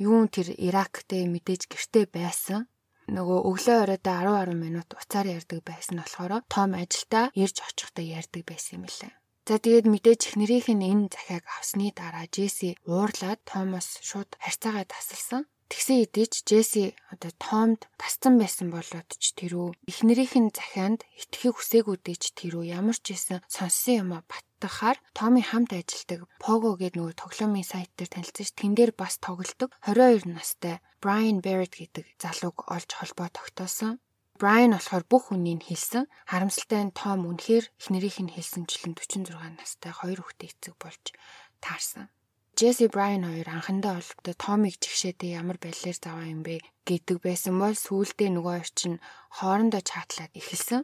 юу 0.04 0.28
тэр 0.28 0.52
Ирактэй 0.52 1.24
мэдээж 1.32 1.62
гэрте 1.72 2.04
байсан. 2.12 2.68
нөгөө 3.10 3.38
өглөө 3.50 3.78
оройдоо 3.82 4.14
10 4.14 4.54
10 4.54 4.64
минут 4.64 4.88
уцаар 4.94 5.26
ярьдаг 5.36 5.60
байсан 5.66 5.98
болохоор 6.00 6.46
Том 6.48 6.70
ажилдаа 6.78 7.34
ирж 7.34 7.56
очихдоо 7.66 8.04
ярьдаг 8.18 8.42
байсан 8.46 8.72
юм 8.78 8.84
лээ. 8.86 9.12
За 9.48 9.58
тэгээд 9.58 9.90
мэдээж 9.90 10.20
эхнэрийнх 10.30 10.70
нь 10.70 10.86
энэ 10.86 11.10
захиаг 11.10 11.44
авсны 11.50 11.90
дараа 11.98 12.30
Джесси 12.30 12.78
уурлаад 12.86 13.40
Томас 13.42 13.98
шууд 13.98 14.30
харьцаагаа 14.38 14.86
тасалсан. 14.86 15.42
Тэгсэн 15.66 15.98
хэдий 15.98 16.26
Джесси 16.30 16.84
одоо 17.10 17.32
Томд 17.42 17.80
тасцсан 17.98 18.38
байсан 18.38 18.70
болоод 18.70 19.08
ч 19.18 19.34
тэрүү 19.34 19.68
эхнэрийнх 19.90 20.36
нь 20.38 20.54
захианд 20.54 21.00
итгэхийг 21.18 21.58
хүсээгүүдээ 21.58 22.16
ч 22.22 22.24
тэрүү 22.38 22.70
ямар 22.78 22.94
ч 23.02 23.18
байсан 23.18 23.42
сонссон 23.50 23.94
юм 24.02 24.10
а 24.14 24.22
баттахаар 24.30 25.02
Томи 25.16 25.42
хамт 25.42 25.74
ажилдаг 25.74 26.20
Pogo 26.38 26.78
гэдэг 26.78 27.02
нөгөө 27.02 27.14
тоглоомын 27.18 27.66
сайт 27.66 27.90
дээр 27.98 28.10
танилцсан 28.14 28.46
ш 28.46 28.52
тэн 28.54 28.72
дээр 28.78 28.92
бас 28.94 29.18
тоглодог 29.18 29.74
22 29.82 30.30
настай 30.30 30.78
Brian 31.02 31.42
Barrett 31.42 31.74
гэдэг 31.74 32.04
залууг 32.22 32.70
олж 32.70 32.90
холбоо 32.94 33.26
тогтоосон. 33.32 33.98
Брайан 34.42 34.74
болохоор 34.74 35.04
бүх 35.06 35.30
үнийг 35.30 35.62
хэлсэн. 35.70 36.10
Харамсалтай 36.26 36.82
нь 36.82 36.90
Том 36.90 37.30
үнэхээр 37.30 37.64
эхнэрийнх 37.78 38.18
нь 38.26 38.34
хэлсэнчлэн 38.34 38.98
46 38.98 39.38
настай 39.54 39.92
хоёр 39.94 40.18
хүүхдээ 40.18 40.50
эцэг 40.50 40.74
болж 40.82 41.04
таарсан. 41.62 42.10
Джесси 42.58 42.90
Брайан 42.90 43.22
хоёр 43.22 43.46
анхандаа 43.46 44.02
олбдоо 44.02 44.34
Томыг 44.34 44.82
жигшээдээ 44.82 45.38
ямар 45.38 45.62
байлаар 45.62 45.94
заваа 45.94 46.26
юм 46.26 46.42
бэ 46.42 46.58
гэдэг 46.82 47.22
байсан 47.22 47.54
бол 47.62 47.78
сүүлдээ 47.78 48.34
нөгөө 48.34 48.54
хоёр 48.58 48.70
чинь 48.74 48.98
хоорондоо 49.38 49.82
чатлаад 49.86 50.34
эхэлсэн. 50.34 50.82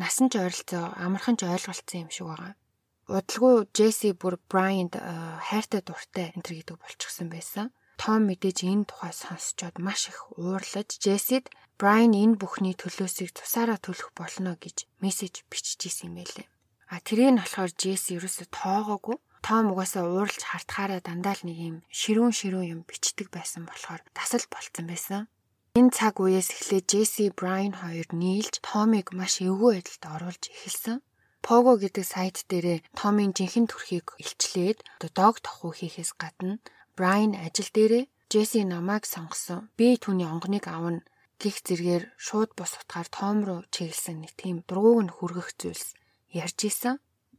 Насан 0.00 0.26
ч 0.32 0.40
ойролцоо 0.40 0.96
амархан 0.96 1.36
ч 1.36 1.44
ойлголцсон 1.44 2.08
юм 2.08 2.10
шиг 2.10 2.26
байгаа. 2.32 2.56
Удалгүй 3.12 3.54
Джесси 3.76 4.16
бүр 4.16 4.40
Брайанд 4.48 4.96
хайртай 4.96 5.84
дуртай 5.84 6.32
энэ 6.32 6.42
төр 6.42 6.54
гэдэг 6.64 6.76
болчихсон 6.80 7.28
байсан. 7.28 7.76
Том 8.02 8.28
мэдээж 8.28 8.58
энэ 8.66 8.88
тухай 8.88 9.12
сонсчоод 9.12 9.76
маш 9.86 10.08
их 10.10 10.18
уурлаж 10.36 10.88
Джессид 11.00 11.46
Брайан 11.76 12.16
энэ 12.16 12.40
бүхний 12.40 12.72
төлөөсийг 12.72 13.36
тусаараа 13.36 13.76
төлөх 13.76 14.16
болно 14.16 14.56
гэж 14.56 14.88
мессеж 15.04 15.44
биччихсэн 15.52 16.08
юм 16.08 16.24
байлээ. 16.24 16.48
А 16.88 17.04
тэрийг 17.04 17.36
нь 17.36 17.40
болохоор 17.44 17.72
Джесс 17.76 18.08
ерөөсө 18.16 18.48
тоогоогүй. 18.48 19.20
Том 19.44 19.64
угаасаа 19.76 20.08
ууралж 20.08 20.40
хартахаараа 20.40 21.04
дандаа 21.04 21.36
л 21.36 21.44
нэг 21.44 21.58
юм 21.60 21.76
ширүүн 21.92 22.32
ширүүн 22.32 22.70
юм 22.72 22.80
бичдэг 22.88 23.28
байсан 23.28 23.68
болохоор 23.68 24.00
тасал 24.16 24.46
болцсон 24.48 24.88
байсан. 24.88 25.28
Энэ 25.76 25.92
цаг 25.92 26.16
үеэс 26.16 26.48
эхлээд 26.56 26.88
Джесси 26.88 27.28
Брайан 27.36 27.76
хоёр 27.76 28.08
нийлж 28.08 28.64
Томыг 28.64 29.12
маш 29.12 29.44
эвгүй 29.44 29.76
байдалд 29.76 30.04
оруулж 30.16 30.44
эхэлсэн. 30.48 31.04
Pogo 31.44 31.76
гэдэг 31.76 32.04
сайт 32.08 32.36
дээрээ 32.48 32.78
Томын 32.96 33.36
жинхэнэ 33.36 33.68
төрхийг 33.68 34.16
илчлээд 34.16 34.80
дог 35.12 35.34
тохуу 35.44 35.76
хийхээс 35.76 36.16
гадна 36.16 36.56
Брайан 36.96 37.36
ажил 37.36 37.68
дээрээ 37.68 38.08
Джесси 38.32 38.64
намайг 38.64 39.04
сонгосон. 39.04 39.68
Би 39.76 40.00
түүний 40.00 40.24
онгоныг 40.24 40.64
авна 40.72 41.04
гих 41.42 41.56
зэргээр 41.66 42.04
шууд 42.26 42.50
бос 42.58 42.72
утгаар 42.80 43.08
том 43.18 43.36
руу 43.46 43.60
чиглэсэн 43.74 44.16
нэг 44.22 44.32
тийм 44.40 44.56
дургууг 44.68 45.00
нь 45.04 45.14
хүргэх 45.16 45.48
зүйлс 45.60 45.88
ярьж 46.42 46.58
исэн. 46.70 46.96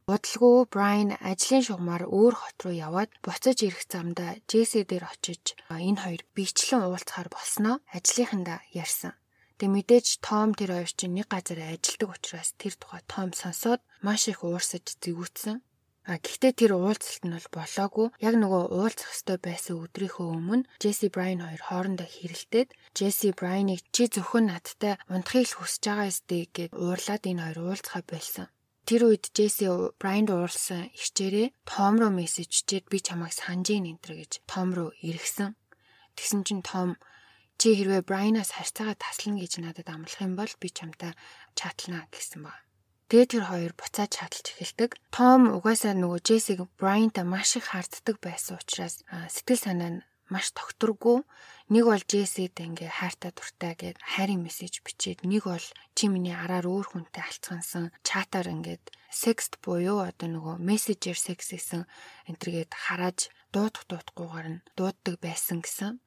Бодлого 0.08 0.64
Брайан 0.72 1.12
ажлын 1.20 1.64
шугамаар 1.68 2.04
өөр 2.08 2.34
хот 2.40 2.58
руу 2.64 2.76
яваад 2.88 3.12
буцаж 3.26 3.58
ирэх 3.68 3.84
замдаа 3.92 4.40
Джесси 4.48 4.88
дээр 4.88 5.04
очиж 5.12 5.44
энэ 5.68 6.00
хоёр 6.04 6.22
бичлэн 6.36 6.88
уулзахаар 6.88 7.28
болсноо 7.28 7.76
ажлынхандаа 7.92 8.60
ярьсан. 8.72 9.14
Тэг 9.60 9.70
мэдээж 9.74 10.08
Том 10.24 10.56
тэр 10.56 10.72
хоёр 10.80 10.92
чинь 10.96 11.18
нэг 11.18 11.28
газар 11.34 11.60
ажилладаг 11.60 12.10
учраас 12.16 12.50
тэр 12.62 12.74
тухай 12.80 13.02
Том 13.12 13.30
сонсоод 13.36 13.82
маш 14.06 14.32
их 14.32 14.48
уурсаж 14.48 14.86
зэвүүцсэн. 15.04 15.60
А 16.08 16.24
гэхдээ 16.24 16.54
тэр 16.56 16.72
уулзалт 16.80 17.24
нь 17.28 17.36
бол 17.36 17.50
болоогүй. 17.52 18.08
Яг 18.24 18.40
нөгөө 18.40 18.64
уулзах 18.72 19.12
ёстой 19.12 19.38
байсан 19.44 19.76
өдрийнхөө 19.84 20.28
өмнө 20.40 20.64
Джесси 20.80 21.12
Брайан 21.12 21.44
хоёр 21.44 21.62
хоорондоо 21.68 22.08
хэрэлдээд 22.08 22.70
Джесси 22.96 23.36
Брайаныг 23.36 23.84
чи 23.92 24.08
зөвхөн 24.08 24.48
надтай 24.48 24.96
унтахыг 25.12 25.52
л 25.52 25.58
хүсэж 25.60 25.84
байгаа 25.84 26.08
ёстэй 26.08 26.44
гэд 26.56 26.72
уурлаад 26.80 27.24
энэ 27.28 27.44
хоёр 27.44 27.60
уулзахаа 27.60 28.04
болсон. 28.08 28.48
Тэр 28.88 29.02
үед 29.12 29.36
Джесси 29.36 29.68
Брайанд 30.00 30.32
уурлсан 30.32 30.96
ихчээрээ 30.96 31.52
Том 31.68 32.00
руу 32.00 32.12
мессежчээд 32.16 32.88
би 32.88 33.04
чамайг 33.04 33.36
санаж 33.36 33.68
ийн 33.76 33.92
энтэр 33.92 34.16
гэж 34.16 34.32
Том 34.48 34.72
руу 34.72 34.96
иргсэн. 35.04 35.60
Тэгсэн 36.16 36.42
чинь 36.48 36.64
Том 36.64 36.96
чи 37.60 37.76
хэрвээ 37.76 38.08
Брайанаас 38.08 38.56
харьцаагаа 38.56 38.96
таслана 38.96 39.44
гэж 39.44 39.60
надад 39.60 39.92
амлах 39.92 40.24
юм 40.24 40.40
бол 40.40 40.54
би 40.56 40.72
чамтай 40.72 41.12
чатлана 41.60 42.08
гэсэн 42.16 42.48
баг. 42.48 42.67
Тэгээд 43.08 43.32
тэр 43.40 43.44
хоёр 43.48 43.74
буцаад 43.80 44.12
чадалж 44.12 44.48
эхэлдэг. 44.52 45.00
Том 45.16 45.56
угаасаа 45.56 45.96
нөгөө 45.96 46.20
Джессиг 46.28 46.60
Брайантай 46.76 47.24
маш 47.24 47.56
их 47.56 47.72
харддаг 47.72 48.20
байсан 48.20 48.60
учраас 48.60 49.00
сэтгэл 49.32 49.64
санаа 49.64 49.92
нь 49.96 50.04
маш 50.28 50.52
тогтургүй. 50.52 51.24
Нэг 51.72 51.84
бол 51.88 52.04
Джессид 52.04 52.60
ингээ 52.60 52.92
хайртай 52.92 53.32
дуртай 53.32 53.74
гэд 53.80 53.98
хайрын 54.04 54.44
мессеж 54.44 54.84
бичээд 54.84 55.24
нэг 55.24 55.48
бол 55.48 55.66
чи 55.96 56.12
миний 56.12 56.36
араар 56.36 56.68
өөр 56.68 56.88
хүнтэй 56.92 57.24
алцгансан 57.24 57.96
чатаар 58.04 58.52
ингээд 58.52 58.92
секст 59.08 59.56
буюу 59.64 60.04
одоо 60.04 60.28
нөгөө 60.28 60.56
мессежер 60.60 61.16
секс 61.16 61.56
гэсэн 61.56 61.88
энтергээд 62.28 62.72
харааж 62.76 63.32
дуудах 63.56 63.88
дуудахгүйгээр 63.88 64.48
нь 64.52 64.64
дууддаг 64.76 65.16
байсан 65.24 65.64
гэсэн. 65.64 66.04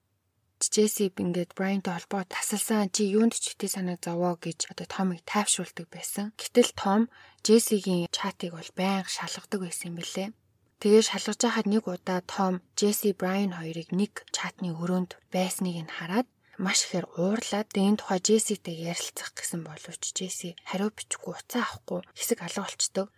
Джесси 0.69 1.09
ингээд 1.17 1.57
Брайантай 1.57 1.97
холбоо 1.97 2.29
тасалсан 2.29 2.93
чи 2.93 3.09
юунд 3.17 3.33
ч 3.33 3.57
хитэ 3.57 3.67
санаа 3.73 3.97
зовоо 3.97 4.37
гэж 4.37 4.69
одоо 4.69 4.85
Томыг 4.85 5.25
тайвшруулдаг 5.25 5.89
байсан. 5.89 6.37
Гэтэл 6.37 6.77
Том 6.77 7.03
Джессигийн 7.41 8.13
чатыг 8.13 8.53
бол 8.53 8.71
байнга 8.77 9.09
шалгадаг 9.09 9.61
байсан 9.65 9.97
юм 9.97 9.97
билээ. 9.97 10.29
Тэгээ 10.81 11.03
шалгаж 11.09 11.41
байхад 11.41 11.67
нэг 11.73 11.85
удаа 11.89 12.21
Том 12.35 12.55
Джесси 12.77 13.17
Брайан 13.17 13.57
хоёрыг 13.57 13.89
нэг 13.97 14.13
чатны 14.37 14.69
өрөөнд 14.77 15.17
байсныг 15.33 15.77
нь 15.81 15.95
хараад 15.97 16.29
маш 16.61 16.85
ихээр 16.85 17.07
уурлаад 17.17 17.69
энэ 17.73 17.97
тухай 18.01 18.21
Джесситэй 18.21 18.77
ярилцах 18.93 19.33
гэсэн 19.33 19.65
боловч 19.65 20.03
Джесси 20.13 20.57
хариу 20.69 20.93
бичихгүй 20.93 21.33
уцаа 21.41 21.65
авахгүй 21.65 22.01
хэсэг 22.13 22.39
алга 22.45 22.69
болчдөг. 22.69 23.09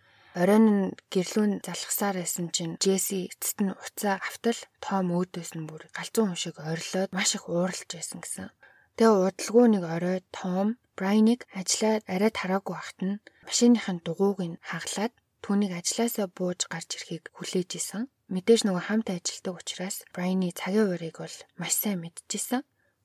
Оройн 0.41 0.65
нь 0.65 0.83
гэрлүүн 1.13 1.61
залхасаар 1.61 2.17
байсан 2.17 2.47
чинь 2.55 2.77
Джесси 2.81 3.29
эцэст 3.29 3.57
нь 3.61 3.77
уцаа 3.85 4.17
автал 4.17 4.59
Том 4.85 5.05
өөдөөс 5.13 5.51
нь 5.53 5.67
бүр 5.69 5.85
галзуу 5.93 6.25
хүн 6.25 6.39
шиг 6.41 6.55
орилоод 6.57 7.13
маш 7.13 7.29
их 7.37 7.45
ууралж 7.53 7.89
байсан 7.93 8.19
гэсэн. 8.21 8.49
Тэгээ 8.97 9.13
удалгүй 9.29 9.65
нэг 9.69 9.83
орой 9.95 10.19
Том 10.33 10.67
Брайныг 10.97 11.45
ажиллаад 11.59 12.03
арай 12.13 12.31
тараагүй 12.33 12.73
байхад 12.73 12.99
нь 13.05 13.21
машиныхын 13.45 13.97
дугууг 14.05 14.39
нь 14.41 14.61
хаглаад 14.69 15.13
түүнийг 15.43 15.71
ажилласаа 15.77 16.27
бууж 16.37 16.59
гарч 16.73 16.89
ирэхийг 16.97 17.23
хүлээж 17.37 17.69
исэн. 17.77 18.03
Мэдээж 18.33 18.61
нөгөө 18.65 18.83
хамт 18.89 19.07
ажилладаг 19.13 19.55
учраас 19.61 19.97
Брайны 20.13 20.49
цагийн 20.59 20.89
уурыг 20.89 21.15
бол 21.21 21.37
маш 21.61 21.73
сайн 21.77 22.01
мэдчихсэн. 22.01 22.61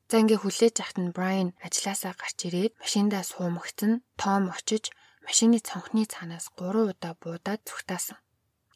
За 0.08 0.16
ингээ 0.16 0.40
хүлээж 0.40 0.76
ахт 0.80 0.96
нь 0.96 1.12
Брайан 1.16 1.52
ажилласаа 1.66 2.16
гарч 2.16 2.38
ирээд 2.48 2.72
машиндаа 2.80 3.24
суумагцсан. 3.24 3.92
Том 4.16 4.42
очиж 4.48 4.84
машины 5.28 5.60
цонхны 5.60 6.08
цаанаас 6.08 6.48
3 6.56 6.88
удаа 6.88 7.12
буудаад 7.20 7.60
зүгтаасан. 7.68 8.16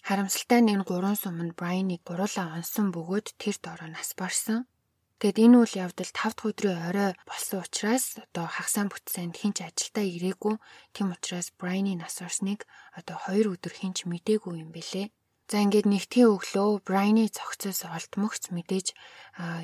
Харамсалтай 0.04 0.61
нь 0.61 0.73
энэ 0.76 0.85
гурван 0.85 1.16
суманд 1.16 1.56
Брайныг 1.56 2.04
гуруулаа 2.04 2.61
онсон 2.61 2.92
бөгөөд 2.92 3.26
тэр 3.40 3.56
дороо 3.64 3.88
нас 3.88 4.12
барсан. 4.21 4.68
Тэгэд 5.16 5.38
энэ 5.44 5.56
үйл 5.64 5.75
явдал 5.87 6.12
5 6.12 6.12
дахь 6.12 6.44
өдрийн 6.44 6.80
орой 6.92 7.11
болсон 7.25 7.64
учраас 7.64 8.21
одоо 8.21 8.47
хагасаа 8.52 8.85
бүтсэнд 8.92 9.35
хинч 9.40 9.56
ажилдаа 9.64 10.04
ирээгүй. 10.04 10.54
Тэм 10.92 11.09
учраас 11.16 11.49
Брайны 11.56 11.97
нас 11.97 12.21
орсныг 12.21 12.68
одоо 12.99 13.16
2 13.32 13.49
өдөр 13.56 13.73
хинч 13.73 14.04
мдээгүй 14.04 14.54
юм 14.61 14.76
бэлээ. 14.76 15.09
За 15.49 15.56
ингээд 15.64 15.88
нэгтгэн 15.88 16.28
өглөө 16.37 16.85
Брайны 16.85 17.32
цогцоос 17.32 17.80
олдмогц 17.97 18.52
мэдээж 18.52 18.92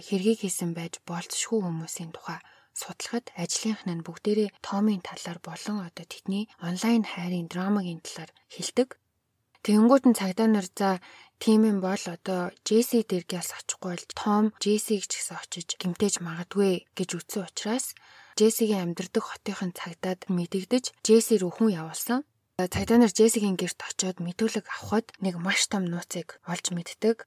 хэргийг 0.09 0.41
хийсэн 0.41 0.73
байж 0.73 1.05
болцшгүй 1.05 1.61
хүмүүсийн 1.61 2.17
тухай 2.17 2.41
судлахад 2.83 3.27
ажлынх 3.43 3.83
нь 3.91 4.07
бүгдээрээ 4.07 4.55
Томын 4.67 5.03
талаар 5.09 5.39
болон 5.49 5.79
одоо 5.89 6.07
тэдний 6.07 6.45
онлайн 6.69 7.03
хайрын 7.13 7.51
драмагийн 7.53 8.01
талаар 8.07 8.31
хэлдэг. 8.55 8.89
Тэнгүүд 9.67 10.05
нь 10.09 10.19
цагдаа 10.21 10.49
нар 10.51 10.67
за 10.79 10.91
тийм 11.43 11.61
юм 11.71 11.79
бол 11.83 12.05
одоо 12.17 12.55
Джесси 12.67 13.03
дэргээс 13.11 13.51
очихгүй 13.59 13.91
бол 13.93 14.07
Том 14.21 14.45
Джессиг 14.63 15.03
ч 15.11 15.13
гэсэн 15.19 15.37
очиж 15.43 15.69
гимтээж 15.81 16.15
магадгүй 16.27 16.73
гэж 16.97 17.09
үтсэн 17.19 17.43
учраас 17.49 17.87
Джессигийн 18.39 18.95
амьдардаг 18.95 19.25
хотынхын 19.27 19.73
цагдаад 19.75 20.21
мэдэгдэж 20.31 20.85
Джесси 21.05 21.35
рүү 21.43 21.53
хүн 21.59 21.71
явуулсан. 21.81 22.23
Цагдаа 22.59 22.99
нар 22.99 23.13
Джессигийн 23.15 23.59
гэрт 23.59 23.79
очиод 23.83 24.19
мэдүүлэг 24.23 24.67
авахд 24.67 25.15
нэг 25.23 25.35
маш 25.43 25.67
том 25.71 25.85
нууцыг 25.87 26.39
олж 26.47 26.67
мэддэг. 26.75 27.27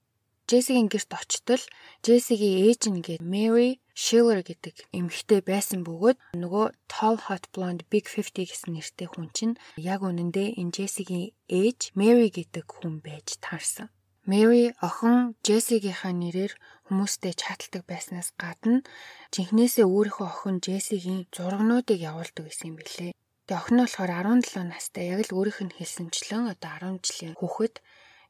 Джессигийн 0.52 0.92
гэрт 0.92 1.08
очтол 1.16 1.64
Джессигийн 2.04 2.68
ээж 2.68 2.82
нь 2.92 3.00
гээд 3.00 3.24
Mary 3.24 3.80
Schiller 3.96 4.44
гэдэг 4.44 4.84
эмэгтэй 4.92 5.40
байсан 5.40 5.80
бөгөөд 5.80 6.36
нөгөө 6.36 6.66
Tall 6.92 7.16
Hot 7.24 7.48
Blonde 7.56 7.88
Big 7.88 8.04
50 8.04 8.52
гэсэн 8.52 8.76
нэртэй 8.76 9.08
хүн 9.08 9.32
чинь 9.32 9.56
яг 9.80 10.04
үнэндээ 10.04 10.60
энэ 10.60 10.72
Джессигийн 10.76 11.32
ээж 11.48 11.96
Mary 11.96 12.28
гэдэг 12.28 12.68
хүн 12.68 13.00
байж 13.00 13.40
таарсан. 13.40 13.88
Mary 14.28 14.76
охин 14.84 15.40
Джессигийнхаа 15.40 16.12
нэрээр 16.12 16.52
хүмүүстэй 16.84 17.32
чаталдаг 17.32 17.88
байснаас 17.88 18.36
гадна 18.36 18.84
жинхнээсээ 19.32 19.88
өөрийнхөө 19.88 20.28
охин 20.28 20.60
Джессигийн 20.60 21.32
зургнуудыг 21.32 21.96
явуулдаг 21.96 22.44
гэсэн 22.44 22.68
юм 22.70 22.76
билээ. 22.76 23.16
Тэгээ 23.48 23.56
охин 23.56 23.76
нь 23.80 23.84
болохоор 23.88 24.12
17 24.44 24.68
настай 24.68 25.16
яг 25.16 25.24
л 25.24 25.32
өөрийнх 25.32 25.60
нь 25.64 25.76
хэлсэнчлэн 25.80 26.52
одоо 26.52 27.00
10 27.00 27.00
жилийн 27.08 27.34
хүүхэд 27.40 27.80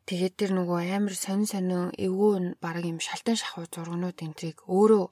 Тэгээд 0.08 0.34
тэр 0.34 0.50
нөгөө 0.58 0.80
амар 0.98 1.14
сонин 1.14 1.46
сонин 1.46 1.94
эвгүй 1.94 2.58
баг 2.58 2.82
юм 2.82 2.98
шалтан 2.98 3.38
шахуу 3.38 3.70
зургнууд 3.70 4.18
энтрийг 4.18 4.58
өөрөө 4.66 5.04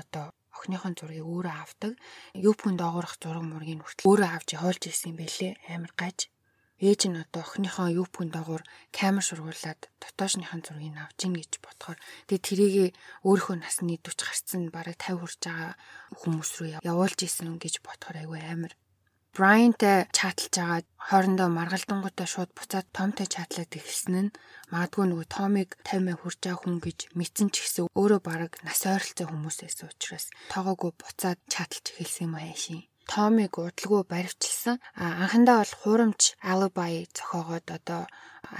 одоо 0.00 0.32
охиныхон 0.56 0.94
зургийг 0.96 1.26
өөрөө 1.28 1.54
авдаг. 1.60 1.92
Юпүн 2.32 2.74
доогоорох 2.80 3.14
зураг 3.20 3.44
мургийг 3.44 3.80
хүртэл 3.84 4.08
өөрөө 4.08 4.28
авч 4.32 4.48
явуулж 4.56 4.82
ирсэн 4.88 5.14
бэлээ. 5.16 5.52
Амар 5.74 5.92
гаж. 5.96 6.32
Ээж 6.80 7.00
нь 7.12 7.20
одоо 7.20 7.44
охиныхоо 7.44 7.88
юпүн 8.02 8.28
доогоор 8.32 8.64
камер 8.96 9.24
шургуулад 9.24 9.80
дотоошныхон 10.00 10.64
зургийг 10.64 10.96
авч 10.96 11.18
ийн 11.28 11.36
гэж 11.36 11.52
бодохоор 11.60 11.98
тэгээ 12.28 12.46
тэрийгээ 12.48 12.88
өөрийнхөө 13.28 13.56
насны 13.60 14.00
40 14.00 14.24
гарцсан 14.24 14.62
бараг 14.72 14.96
50 14.96 15.20
хүрж 15.20 15.38
байгаа 15.44 15.72
хүмүүс 16.20 16.50
рүү 16.56 16.68
явуулж 16.80 17.18
исэн 17.28 17.60
гэж 17.60 17.84
бодохоор 17.84 18.16
айгүй 18.24 18.40
амар 18.40 18.72
Брайантай 19.36 20.10
чатлж 20.10 20.54
агаад 20.58 20.86
хоорондоо 21.06 21.48
маргалдангуудаа 21.54 22.28
шууд 22.30 22.50
буцаад 22.58 22.86
Томтой 22.96 23.26
чатлаад 23.34 23.70
эхэлсэн 23.78 24.14
нь 24.26 24.34
магадгүй 24.72 25.06
нөгөө 25.06 25.26
Томыг 25.36 25.68
50 25.86 26.02
мянга 26.06 26.22
хүрж 26.22 26.38
байгаа 26.42 26.60
хүн 26.60 26.76
гэж 26.82 26.98
мэдсэн 27.18 27.48
ч 27.54 27.56
гэсэн 27.62 27.86
өөрөө 28.00 28.20
бараг 28.26 28.52
нас 28.66 28.82
ойролцоо 28.90 29.26
хүмүүс 29.30 29.56
байсан 29.62 29.86
учраас 29.86 30.26
тоогоогүй 30.50 30.92
буцаад 30.98 31.38
чатлж 31.46 31.84
эхэлсэн 31.94 32.26
юм 32.26 32.34
аашийн. 32.42 32.82
Томыг 33.10 33.54
удалгүй 33.58 34.02
баривчилсан. 34.06 34.76
Анхандаа 34.94 35.62
бол 35.62 35.74
хуурамч 35.82 36.22
алибай 36.50 37.06
зохиогоод 37.16 37.66
одоо 37.70 38.02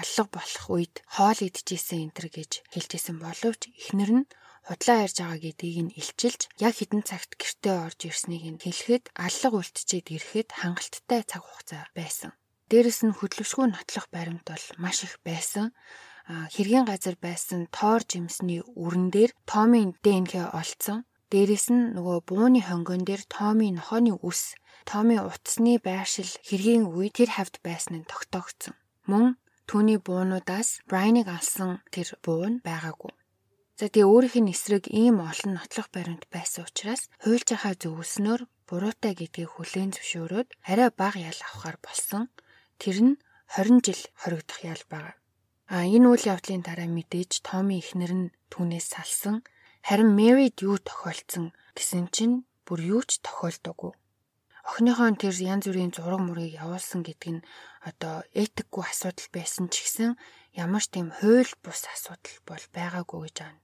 аллах 0.01 0.29
болох 0.35 0.65
үед 0.75 0.95
хоол 1.15 1.39
идчихсэн 1.47 2.11
энэ 2.11 2.15
төр 2.15 2.29
гэж 2.35 2.53
хэлжсэн 2.75 3.17
боловч 3.23 3.63
эхнэр 3.75 4.11
нь 4.23 4.27
худлаа 4.71 5.03
ярьж 5.03 5.19
байгаа 5.19 5.41
гэдгийг 5.43 5.79
нь 5.83 5.95
илчилж 5.99 6.41
яг 6.63 6.75
хідэн 6.79 7.03
цагт 7.03 7.35
гэртээ 7.35 7.77
орж 7.91 8.01
ирснийг 8.07 8.45
нь 8.55 8.63
хэлэхэд 8.63 9.05
аллаг 9.19 9.53
үлтчихэд 9.59 10.07
ирэхэд 10.15 10.49
хангалттай 10.55 11.21
цаг 11.27 11.43
хугацаа 11.43 11.91
байсан. 11.99 12.31
Дээрэс 12.71 13.03
нь 13.03 13.19
хөдлөвшгүй 13.19 13.67
нотлох 13.67 14.07
баримт 14.15 14.47
бол 14.47 14.67
маш 14.79 15.03
их 15.03 15.19
байсан. 15.27 15.75
Хэргийн 16.55 16.87
газар 16.87 17.19
байсан 17.19 17.67
тоор 17.75 18.07
жимсний 18.07 18.63
үрэн 18.63 19.11
дээр 19.11 19.35
Томийн 19.51 19.91
ДНХ 20.07 20.55
олцсон. 20.55 21.03
Дээрэс 21.35 21.67
нь 21.75 21.91
нөгөө 21.99 22.19
бууны 22.31 22.63
хонгон 22.63 23.03
дээр 23.03 23.27
Томийн 23.27 23.75
нохооны 23.83 24.15
үс, 24.23 24.55
Томийн 24.87 25.27
утасны 25.27 25.83
байршил 25.83 26.31
хэргийн 26.47 26.87
үе 26.95 27.11
тэр 27.11 27.31
хавьд 27.35 27.59
байсан 27.67 27.95
нь 27.99 28.09
тогтоогдсон. 28.11 28.79
Мөн 29.11 29.35
түүний 29.67 29.99
буунуудаас 29.99 30.87
Брайныг 30.87 31.27
алсан 31.27 31.83
тэр 31.91 32.15
буун 32.23 32.63
байгаагүй. 32.63 33.11
За 33.81 33.89
тэгээ 33.89 34.13
өөрийнх 34.13 34.37
нь 34.45 34.53
эсрэг 34.53 34.85
ийм 34.93 35.25
олон 35.25 35.57
нотлох 35.57 35.89
баримт 35.89 36.29
байсан 36.29 36.69
учраас 36.69 37.09
хуульчийнхаа 37.25 37.81
зөвлснөөр 37.81 38.45
буруутай 38.69 39.17
гэдгийг 39.17 39.57
хүлээн 39.57 39.97
зөвшөөрөөд 39.97 40.49
арай 40.69 40.91
бага 40.93 41.17
ял 41.17 41.41
авахар 41.49 41.81
болсон. 41.81 42.29
Тэр 42.77 42.97
нь 43.01 43.15
20 43.57 43.81
жил 43.81 44.03
хоригдох 44.21 44.61
ял 44.69 44.85
байгаа. 44.93 45.17
А 45.73 45.89
энэ 45.89 46.13
үйл 46.13 46.29
явдлын 46.29 46.61
дараа 46.61 46.93
мэдээж 46.93 47.41
Томи 47.41 47.81
эхнэр 47.81 48.13
нь 48.21 48.33
түүнээс 48.53 48.87
салсан. 49.01 49.41
Харин 49.81 50.13
Мэрид 50.13 50.61
юу 50.61 50.77
тохиолдсон 50.77 51.57
гэсэн 51.73 52.13
чинь 52.13 52.45
бүр 52.69 52.85
юу 52.85 53.03
ч 53.09 53.17
тохиолдоогүй. 53.25 53.97
Охиныхоо 54.69 55.09
тэр 55.17 55.33
янз 55.41 55.65
бүрийн 55.65 55.97
зураг 55.97 56.21
мурыг 56.21 56.53
явуулсан 56.53 57.01
гэдэг 57.01 57.31
нь 57.33 57.45
одоо 57.81 58.29
этикгүй 58.37 58.85
асуудал 58.93 59.29
байсан 59.33 59.73
ч 59.73 59.89
гэсэн 59.89 60.11
ямар 60.53 60.85
ч 60.85 60.93
тийм 60.93 61.09
хууль 61.17 61.55
бус 61.65 61.81
асуудал 61.89 62.37
бол 62.45 62.65
байгаагүй 62.77 63.21
гэж 63.25 63.37
байна. 63.41 63.61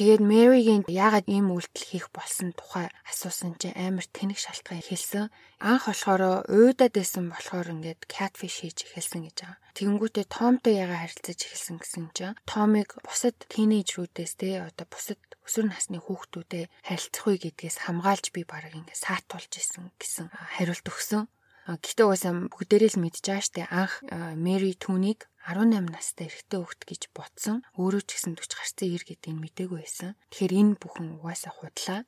Тэгээд 0.00 0.24
Мэригийн 0.24 0.82
яагаад 0.88 1.28
ийм 1.28 1.52
үйлдэл 1.52 1.84
хийх 1.84 2.08
болсон 2.08 2.56
тухай 2.56 2.88
асуусан 3.04 3.60
чинь 3.60 3.76
амар 3.76 4.08
тэнэг 4.08 4.40
шалтгаан 4.40 4.80
хэлсэн. 4.80 5.28
Анх 5.60 5.92
болохоор 5.92 6.48
уйдаад 6.48 6.96
байсан 6.96 7.28
болохоор 7.28 7.68
ингээд 7.68 8.08
catfish 8.08 8.64
хийж 8.64 8.88
эхэлсэн 8.88 9.28
гэж 9.28 9.36
байгаа. 9.44 9.60
Тэгэнгүүтээ 9.76 10.24
Томтой 10.32 10.80
яагаад 10.80 11.04
харилцаж 11.04 11.38
эхэлсэн 11.44 11.76
гэсэн 11.84 12.04
чинь 12.16 12.32
Томыг 12.48 12.96
бусад 13.04 13.36
тийнейжрүүдээс 13.52 14.32
те 14.40 14.64
одоо 14.64 14.88
бусад 14.88 15.20
өсвөр 15.44 15.68
насны 15.68 16.00
хүүхдүүдэд 16.00 16.72
харилцах 16.80 17.24
үе 17.28 17.36
гэдгээс 17.44 17.84
хамгаалж 17.84 18.32
би 18.32 18.48
бараг 18.48 18.72
ингээд 18.72 19.04
саатуулж 19.04 19.52
исэн 19.52 19.92
гэсэн 20.00 20.32
хариулт 20.32 20.88
өгсөн. 20.88 21.28
Гэхдээ 21.68 22.06
уусаа 22.08 22.32
бүгдээрээ 22.48 22.96
л 22.96 23.04
байгаа 23.04 23.44
штэ 23.44 23.68
анх 23.68 24.00
Мэри 24.40 24.80
түүнийг 24.80 25.28
18 25.50 25.90
настай 25.90 26.30
эрэгтэй 26.30 26.58
хөвгт 26.62 26.82
гэж 26.86 27.02
ботсон. 27.10 27.66
Өөрөө 27.74 28.02
ч 28.06 28.10
гэсэн 28.14 28.38
40 28.38 28.54
гарцсан 28.54 28.88
ир 28.94 29.02
гэдгийг 29.02 29.36
мдээгүй 29.42 29.80
байсан. 29.82 30.14
Тэгэхээр 30.30 30.52
энэ 30.62 30.78
бүхэн 30.78 31.08
угаасаа 31.18 31.52
худлаа. 31.58 32.00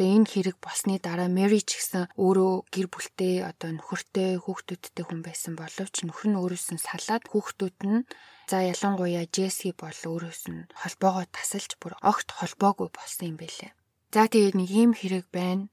Тэгээ 0.00 0.16
энэ 0.16 0.30
хэрэг 0.32 0.56
болсны 0.64 0.96
дараа 0.96 1.28
Мэри 1.28 1.60
ч 1.60 1.76
гэсэн 1.76 2.08
өөрөө 2.16 2.52
гэр 2.72 2.88
бүлтэй 2.88 3.44
одоо 3.44 3.70
нөхөртэй 3.76 4.40
хүүхдүүдтэй 4.40 5.04
хүн 5.04 5.20
байсан 5.20 5.54
боловч 5.60 5.94
нөхөр 6.08 6.28
нь 6.32 6.40
өөрөөс 6.40 6.66
нь 6.72 6.80
салаад 6.80 7.24
хүүхдүүд 7.28 7.78
нь 7.84 8.08
за 8.48 8.64
ялангуяа 8.64 9.28
Джесси 9.28 9.76
бол 9.76 9.92
өөрөөс 9.92 10.42
нь 10.48 10.72
холбоогоо 10.72 11.28
тасалж 11.28 11.76
бүр 11.76 12.00
огт 12.00 12.32
холбоогүй 12.32 12.88
болсон 12.96 13.24
юм 13.30 13.36
байлээ. 13.36 13.76
За 14.08 14.24
тэгээд 14.24 14.56
нэг 14.56 14.70
ийм 14.72 14.92
хэрэг 14.96 15.28
байна. 15.28 15.68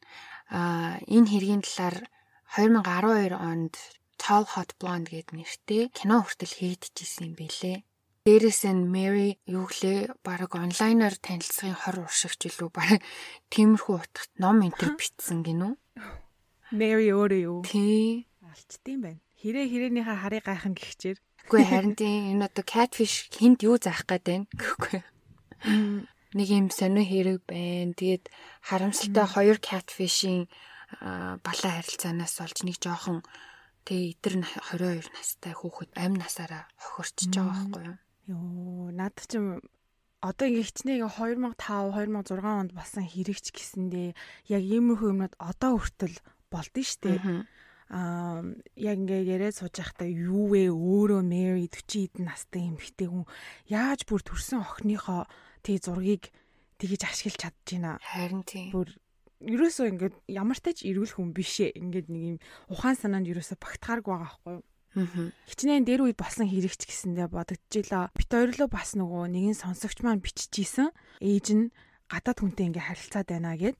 А 0.51 0.99
энэ 1.07 1.31
хэргийн 1.31 1.63
талаар 1.63 1.97
2012 2.51 3.31
онд 3.31 3.75
Tall 4.27 4.43
Hot 4.43 4.75
Blonde 4.75 5.07
гэдэг 5.07 5.39
нэртэй 5.39 5.83
кино 5.95 6.19
хүртэл 6.19 6.51
хийгдчихсэн 6.51 7.31
юм 7.31 7.35
бэлээ. 7.39 7.87
Дээрээс 8.27 8.67
нь 8.67 8.91
Mary 8.91 9.39
юу 9.47 9.71
гэлээ 9.71 10.19
баг 10.19 10.51
онлайнаар 10.51 11.15
танилцахын 11.15 11.79
хор 11.79 12.03
уршигч 12.03 12.51
илүү 12.51 12.67
баг 12.75 12.99
тиймэрхүү 13.55 13.95
утгад 13.95 14.31
ном 14.35 14.67
энтер 14.67 14.91
бичсэн 14.99 15.47
гинүү. 15.47 15.79
Mary 16.75 17.07
өөрөө 17.15 17.39
юу? 17.39 17.59
Тий. 17.63 18.27
Алчдсан 18.43 18.99
байна. 18.99 19.23
Хэрэг 19.39 19.71
хэрээнийхээ 19.71 20.17
харыг 20.19 20.43
гайхан 20.43 20.75
гихчээр. 20.75 21.17
Үгүй 21.47 21.63
харин 21.63 21.95
тийм 21.95 22.35
энэ 22.35 22.51
одоо 22.51 22.67
catfish 22.67 23.31
хинт 23.31 23.63
юу 23.63 23.79
заах 23.79 24.03
гээд 24.11 24.27
байна 24.27 24.51
гэхгүй. 24.59 24.99
Нэг 26.35 26.47
юм 26.51 26.67
сонио 26.67 27.07
хэрэг 27.07 27.47
байна. 27.47 27.95
Тэгээд 27.95 28.27
харамсалтай 28.59 29.23
хоёр 29.23 29.63
catfish-ийн 29.63 30.51
балаа 31.47 31.71
харилцаанаас 31.79 32.43
олж 32.43 32.67
нэг 32.67 32.83
жоохон 32.83 33.23
тэгээ 33.87 34.11
итэр 34.19 34.33
22 34.43 35.15
настай 35.15 35.53
хүүхэд 35.55 35.95
амь 35.95 36.19
насаараа 36.19 36.67
хохирчж 36.75 37.31
байгаа 37.31 37.55
байхгүй 37.55 37.83
юу? 37.87 37.97
Йоо, 38.27 38.91
над 38.91 39.15
чим 39.31 39.63
одоо 40.19 40.45
ингээ 40.51 40.67
хичнээн 40.67 41.07
2005 41.07 41.55
2006 41.55 42.43
онд 42.43 42.71
болсон 42.75 43.05
хэрэгч 43.07 43.55
гэсэндээ 43.55 44.09
яг 44.51 44.63
иймэрхүү 44.67 45.11
юмнууд 45.15 45.35
одоо 45.39 45.79
хүртэл 45.79 46.19
болдсон 46.51 46.83
шүү 46.83 47.01
дээ. 47.07 47.19
Аа 47.87 48.43
яг 48.75 48.97
ингээ 48.99 49.23
яриад 49.23 49.55
сууж 49.55 49.79
байхдаа 49.79 50.09
юу 50.11 50.51
вэ 50.51 50.67
өөрөө 50.67 51.23
Мэри 51.23 51.71
40 51.71 52.11
эдэн 52.11 52.25
настай 52.27 52.67
юм 52.67 52.75
битээ 52.75 53.07
хүн 53.07 53.23
яаж 53.71 54.03
бүр 54.03 54.21
төрсэн 54.27 54.59
охиныхоо 54.59 55.23
тэг 55.63 55.79
зургийг 55.87 56.27
тэгэж 56.83 57.01
ашиглаж 57.07 57.39
чадчихна. 57.39 57.95
Харин 58.03 58.43
тийм. 58.43 58.75
Бүр 58.75 58.91
ерөөсөө 59.41 59.85
ингээд 59.93 60.15
ямар 60.31 60.59
тач 60.59 60.81
эрүүл 60.87 61.13
хүн 61.13 61.31
бишээ. 61.33 61.77
Ингээд 61.77 62.07
нэг 62.09 62.23
юм 62.23 62.37
ухаан 62.71 62.97
санаанд 62.97 63.29
ерөөсөө 63.29 63.57
багтахаарг 63.61 64.05
байгаа 64.05 64.25
байхгүй 64.25 64.53
юу? 64.57 64.63
Хичнээн 65.45 65.85
дээр 65.85 66.09
үед 66.09 66.17
болсон 66.17 66.49
хэрэгч 66.49 66.89
гэсэндээ 66.89 67.29
бодогдчихлоо. 67.29 68.09
Бит 68.17 68.31
хоёрлоо 68.33 68.65
бас 68.65 68.97
нөгөө 68.97 69.29
нэгэн 69.29 69.57
сонсогч 69.61 70.01
маань 70.01 70.25
биччихсэн. 70.25 70.89
Ээж 71.21 71.47
нь 71.53 71.69
гадаад 72.09 72.39
хүнтэй 72.39 72.71
ингээ 72.71 72.87
харилцаад 72.87 73.27
байна 73.29 73.53
гэд. 73.59 73.77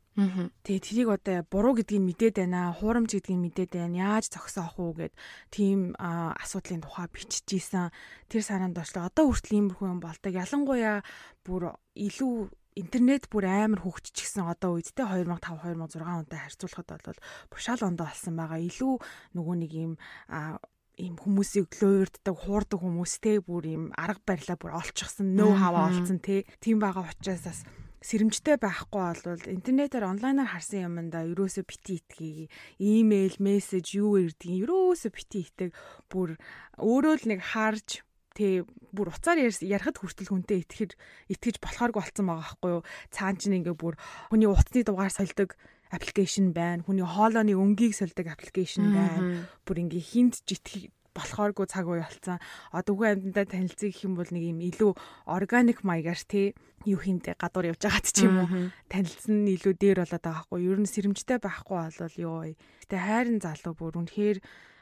Тэгээ 0.61 0.83
тэрийг 0.83 1.09
одоо 1.09 1.37
буруу 1.47 1.73
гэдгийг 1.79 2.03
мэдээд 2.03 2.35
байна, 2.43 2.75
хуурамч 2.75 3.17
гэдгийг 3.17 3.39
мэдээд 3.39 3.71
байна. 3.73 4.19
Яаж 4.19 4.29
зогсоох 4.35 4.75
уу 4.77 4.93
гэд 4.93 5.15
тийм 5.49 5.95
асуудлын 5.97 6.83
тухай 6.83 7.07
биччихсэн. 7.07 7.89
Тэр 8.27 8.43
санаанд 8.43 8.77
очлоо. 8.77 9.07
Одоо 9.07 9.31
хүртэл 9.31 9.57
иймэрхүү 9.57 9.87
юм 9.87 10.03
болдог. 10.03 10.35
Ялангуяа 10.35 11.01
бүр 11.47 11.79
илүү 11.95 12.51
интернет 12.77 13.25
бүр 13.33 13.49
амар 13.49 13.81
хөгжчихсэн 13.81 14.45
одоо 14.45 14.77
үед 14.77 14.93
те 14.93 15.01
2005 15.01 15.41
2006 15.41 15.97
онтой 16.05 16.39
харьцуулахад 16.39 17.01
бол 17.01 17.19
бушаал 17.49 17.81
ондоо 17.89 18.05
болсон 18.05 18.37
байгаа. 18.37 18.61
Илүү 18.61 18.93
нөгөө 19.33 19.55
нэг 19.65 19.71
юм 19.73 19.93
ийм 20.97 21.13
хүмүүсийг 21.17 21.77
луурддаг, 21.77 22.35
хуурдаг 22.37 22.79
хүмүүс 22.81 23.13
те 23.21 23.37
бүр 23.41 23.65
ийм 23.69 23.83
арга 23.93 24.21
барилаа 24.25 24.57
бүр 24.57 24.77
олчихсан, 24.81 25.37
нөө 25.37 25.53
хаваа 25.61 25.93
олцсон 25.93 26.17
те. 26.21 26.45
Тийм 26.57 26.81
байгаа 26.81 27.05
учраас 27.05 27.45
бас 27.45 27.61
сэрэмжтэй 28.01 28.57
байхгүй 28.61 29.01
бол 29.25 29.45
интернетээр 29.45 30.09
онлайнаар 30.09 30.49
харсан 30.49 30.89
юмдаа 30.89 31.25
ерөөсө 31.29 31.65
бити 31.69 32.01
итгэе. 32.01 32.49
Имэйл, 32.81 33.37
мессеж 33.41 33.97
юу 33.97 34.21
ирдгийг 34.21 34.65
ерөөсө 34.65 35.13
бити 35.13 35.45
итэг 35.45 35.71
бүр 36.09 36.37
өөрөө 36.81 37.13
л 37.13 37.25
нэг 37.29 37.41
харж 37.41 38.06
Тэ 38.37 38.69
бүр 38.93 39.09
уцаар 39.09 39.41
ярихад 39.41 39.97
хүртэл 39.97 40.29
хүнтэй 40.29 40.61
итгэж 40.61 40.93
итгэж 41.33 41.55
болохооргүй 41.57 42.01
болцсон 42.05 42.29
байгаа 42.29 42.45
байхгүй 42.45 42.71
юу. 42.77 42.83
Цаан 43.09 43.35
чинь 43.41 43.57
ингээ 43.57 43.73
бүр 43.73 43.97
хүний 44.29 44.45
утасны 44.45 44.85
дугаар 44.85 45.09
сольдог 45.09 45.57
аппликейшн 45.89 46.53
байна. 46.53 46.85
Хүний 46.85 47.01
хоолойны 47.01 47.57
өнгийг 47.57 47.97
сольдог 47.97 48.29
аппликейшн 48.29 48.93
байна. 48.93 49.49
Бүр 49.65 49.89
ингээ 49.89 50.03
хинт 50.05 50.45
житгэх 50.45 50.93
болохооргүй 51.17 51.65
цаг 51.65 51.89
үе 51.89 52.05
болсон. 52.05 52.37
Одоо 52.69 52.93
үгүй 52.93 53.07
амьдандаа 53.17 53.45
танилцъя 53.49 53.89
гэх 53.89 54.05
юм 54.05 54.13
бол 54.13 54.29
нэг 54.29 54.43
юм 54.53 54.59
илүү 54.61 54.91
органик 55.25 55.81
маягаар 55.81 56.21
тий 56.21 56.53
юу 56.85 57.01
хиймдэ 57.01 57.41
гадуур 57.41 57.73
явж 57.73 57.81
байгаад 57.81 58.07
ч 58.13 58.17
юм 58.29 58.35
уу 58.45 58.49
танилцсан 58.91 59.41
нь 59.41 59.53
илүү 59.57 59.73
дээр 59.81 59.99
болоод 60.05 60.21
байгаа 60.21 60.45
хгүй. 60.45 60.61
Ер 60.69 60.77
нь 60.77 60.91
сэрэмжтэй 60.93 61.37
байхгүй 61.41 61.77
болвол 61.81 62.15
юу. 62.21 62.37
Гэтэ 62.85 62.97
хайрын 63.01 63.39
залуу 63.41 63.73
бүр 63.73 63.93
үнэхээр 63.97 64.37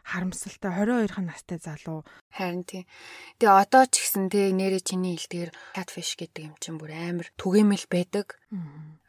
харамсалтай 0.06 0.70
22хан 0.70 1.26
настай 1.26 1.58
залуу. 1.58 2.06
Харин 2.30 2.62
тийм. 2.62 2.86
Тэгээ 3.41 3.58
одоо 3.65 3.84
ч 3.89 4.06
гэсэн 4.06 4.30
тий 4.30 4.54
нэрэ 4.54 4.80
чиний 4.86 5.18
хэлдгээр 5.18 5.52
catfish 5.74 6.13
гэдэг 6.22 6.44
юм 6.46 6.56
чинь 6.62 6.78
бүр 6.78 6.94
амар 6.94 7.28
түгээмэл 7.41 7.86
байдаг. 7.89 8.38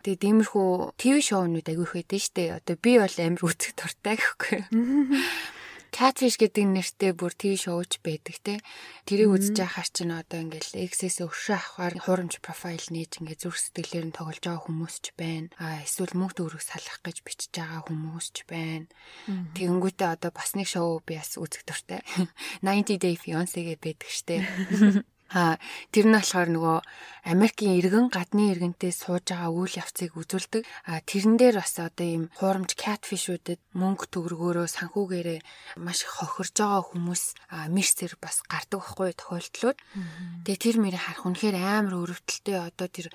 Тэгээ 0.00 0.22
тиймэрхүү 0.24 0.96
ТV 0.96 1.14
шоунууд 1.20 1.68
агиох 1.68 1.92
байдаг 1.92 2.20
штэ. 2.24 2.56
Одоо 2.56 2.76
би 2.80 2.96
бол 2.96 3.16
амар 3.20 3.42
үзэх 3.44 3.76
дуртай 3.76 4.16
гэхгүй. 4.16 4.60
Catfish 5.96 6.36
гэдэг 6.36 6.64
нэртэй 6.76 7.16
бүр 7.16 7.32
TV 7.32 7.56
шоуч 7.56 8.04
байдаг 8.04 8.36
те. 8.44 8.60
Тэрийг 9.08 9.32
үзэж 9.32 9.56
байхаар 9.64 9.88
чинь 9.88 10.12
одоо 10.12 10.44
ингээл 10.44 10.84
X-с 10.92 11.24
өршөө 11.24 11.56
авахаар 11.56 11.96
хурамч 12.04 12.36
профайл 12.44 12.84
нээж 12.92 13.24
ингээ 13.24 13.40
зүрх 13.40 13.56
сэтгэлээр 13.56 14.12
нь 14.12 14.16
тоглож 14.16 14.44
байгаа 14.44 14.60
хүмүүс 14.68 14.94
ч 15.00 15.16
байна. 15.16 15.48
А 15.56 15.80
эсвэл 15.80 16.12
мөнгө 16.12 16.36
төгрөг 16.36 16.60
салах 16.60 17.00
гэж 17.00 17.24
бичиж 17.24 17.48
байгаа 17.56 17.80
хүмүүс 17.88 18.26
ч 18.28 18.44
байна. 18.44 18.92
Тэгэнгүүтээ 19.56 20.08
одоо 20.20 20.30
бас 20.36 20.52
нэг 20.52 20.68
шоу 20.68 21.00
би 21.00 21.16
бас 21.16 21.40
үзэх 21.40 21.64
дуртай. 21.64 22.04
90 22.60 23.00
Day 23.00 23.16
Fiancé 23.16 23.64
гэдэг 23.64 23.80
байдаг 23.80 24.10
штэ. 24.12 24.44
А 25.34 25.58
тэр 25.90 26.06
нь 26.06 26.14
болохоор 26.14 26.48
нөгөө 26.54 26.78
Америкийн 27.26 27.82
иргэн 27.82 28.06
гадны 28.14 28.54
иргэнтэй 28.54 28.94
сууж 28.94 29.34
байгаа 29.34 29.50
үйл 29.50 29.74
явцыг 29.82 30.14
үзүүлдэг. 30.14 30.62
А 30.86 31.02
тэрэн 31.02 31.34
дээр 31.34 31.58
бас 31.58 31.74
одоо 31.82 32.06
ийм 32.06 32.24
хуурамч 32.38 32.78
catfish-уудад 32.78 33.58
мөнгө 33.74 34.06
төгрөгөөрөө 34.14 34.66
санхүүгээрээ 34.70 35.40
маш 35.82 36.06
их 36.06 36.14
хохирж 36.14 36.54
байгаа 36.54 36.82
хүмүүс 36.86 37.22
мэрсэр 37.74 38.14
бас 38.22 38.46
гардаг 38.46 38.78
байхгүй 38.78 39.10
тохиолдлууд. 39.18 39.78
Тэгээ 40.46 40.62
тэр 40.62 40.76
мэрийг 40.78 41.02
харах 41.02 41.26
үнэхээр 41.26 41.56
амар 41.58 41.98
өрөвдөлтөй 41.98 42.56
одоо 42.62 42.86
тэр 42.86 43.10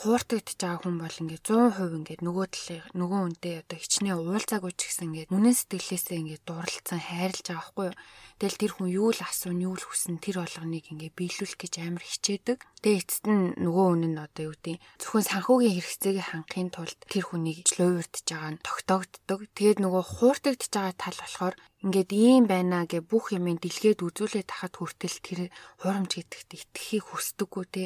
хууртагдж 0.00 0.56
байгаа 0.56 0.80
хүн 0.80 0.96
бол 0.96 1.20
ингээд 1.20 1.44
100% 1.44 2.00
ингээд 2.00 2.24
нөгөө 2.24 2.46
талын 2.48 2.84
нөгөө 2.96 3.20
үнтэй 3.28 3.54
одоо 3.60 3.76
хичнээн 3.76 4.16
уулзаагүй 4.24 4.72
ч 4.72 4.80
гэсэн 4.88 5.06
ингээд 5.12 5.28
үнэн 5.36 5.52
сэтгэлээсээ 5.52 6.20
ингээд 6.24 6.48
дурлцсан 6.48 7.00
хайрлаж 7.04 7.44
байгаа 7.44 7.60
байхгүй. 7.60 7.92
Тэгэл 8.40 8.56
тэр 8.56 8.72
хүн 8.72 8.88
юу 8.88 9.12
л 9.12 9.20
асуун 9.20 9.60
юу 9.60 9.76
л 9.76 9.84
хүсэн 9.84 10.16
тэр 10.16 10.40
болгоныг 10.40 10.88
ингээд 10.88 11.12
биелүүлэх 11.50 11.58
гэж 11.58 11.74
амар 11.82 12.04
хичээдэг. 12.06 12.58
Тэгээ 12.80 13.00
эцэст 13.02 13.24
нь 13.26 13.54
нөгөө 13.58 13.86
үнэн 13.90 14.12
нь 14.14 14.22
одоо 14.22 14.42
юу 14.50 14.54
гэдэг 14.54 14.78
зөвхөн 15.02 15.26
санхүүгийн 15.26 15.76
хэрэгцээг 15.76 16.16
хангахын 16.30 16.70
тулд 16.70 17.00
тэр 17.10 17.24
хүнийг 17.26 17.66
луйвардж 17.76 18.26
байгаа 18.30 18.52
нь 18.54 18.62
тогтоогддог. 18.62 19.40
Тэгээд 19.58 19.78
нөгөө 19.82 20.04
хууртагдж 20.14 20.70
байгаа 20.70 20.94
тал 20.94 21.18
болохоор 21.18 21.54
ингээд 21.80 22.10
ийм 22.12 22.44
байна 22.44 22.84
гэ 22.86 23.00
бүх 23.04 23.32
юмыг 23.36 23.58
дэлгээд 23.64 24.04
үзүүлээд 24.04 24.48
тахад 24.52 24.74
хүртэл 24.76 25.18
тэр 25.24 25.40
хурамч 25.80 26.10
гэдэгт 26.20 26.50
итгэхийг 26.56 27.04
хүсдэггүй 27.08 27.64
те 27.72 27.84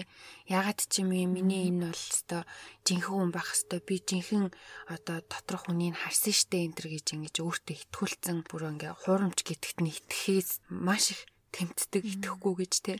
ягаад 0.50 0.78
ч 0.82 1.02
юм 1.02 1.14
миний 1.14 1.70
энэ 1.70 1.94
бол 1.94 1.94
өстой 1.94 2.42
жинхэнэ 2.86 3.14
хүн 3.14 3.30
байх 3.30 3.48
өстой 3.54 3.80
би 3.86 4.02
жинхэнэ 4.02 4.50
одоо 4.90 5.22
доторх 5.30 5.70
хүнийг 5.70 5.94
харсан 5.94 6.34
штэ 6.34 6.66
энэ 6.66 6.74
төр 6.74 6.88
гэж 6.90 7.06
ингэж 7.14 7.34
өөртөө 7.38 7.76
итгүүлсэн 7.86 8.38
бүр 8.50 8.62
ингээ 8.74 8.94
хурамч 8.98 9.38
гэдэгт 9.46 9.78
нь 9.78 9.94
итгэхээс 9.94 10.50
маш 10.74 11.14
их 11.14 11.22
тэмцдэг 11.54 12.02
итгэхгүй 12.02 12.54
гэж 12.58 12.72
те. 12.82 12.94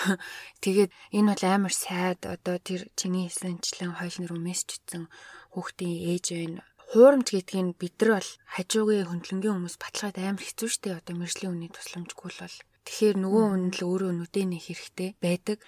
Тэгээд 0.64 0.90
энэ 1.12 1.28
бол 1.36 1.44
амар 1.44 1.74
сайд 1.76 2.24
одоо 2.24 2.56
тэр 2.56 2.88
чиний 2.96 3.28
хэлсэнчлэн 3.28 4.00
хойл 4.00 4.16
нэр 4.24 4.32
мессеж 4.40 4.80
ütсэн 4.80 5.04
хүүхдийн 5.52 5.96
ээж 6.16 6.26
байна. 6.32 6.64
Хуурамч 6.90 7.28
гэдэг 7.30 7.58
нь 7.60 7.76
бид 7.78 7.94
нар 8.00 8.10
бол 8.18 8.30
хажуугийн 8.56 9.08
хөндлөнгийн 9.12 9.54
хүмүүс 9.54 9.76
баталгаад 9.78 10.16
амар 10.18 10.42
хэцүү 10.42 10.68
шттэ 10.72 10.88
одоо 10.98 11.14
мэржлийн 11.14 11.54
үний 11.54 11.70
тусламжгүй 11.70 12.30
л 12.34 12.42
бол. 12.42 12.56
Тэгэхээр 12.82 13.16
нөгөө 13.22 13.44
хүн 13.46 13.64
л 13.76 13.80
өөрөө 13.86 14.12
нүдэ 14.16 14.42
нэх 14.48 14.64
хэрэгтэй 14.66 15.10
байдаг. 15.22 15.58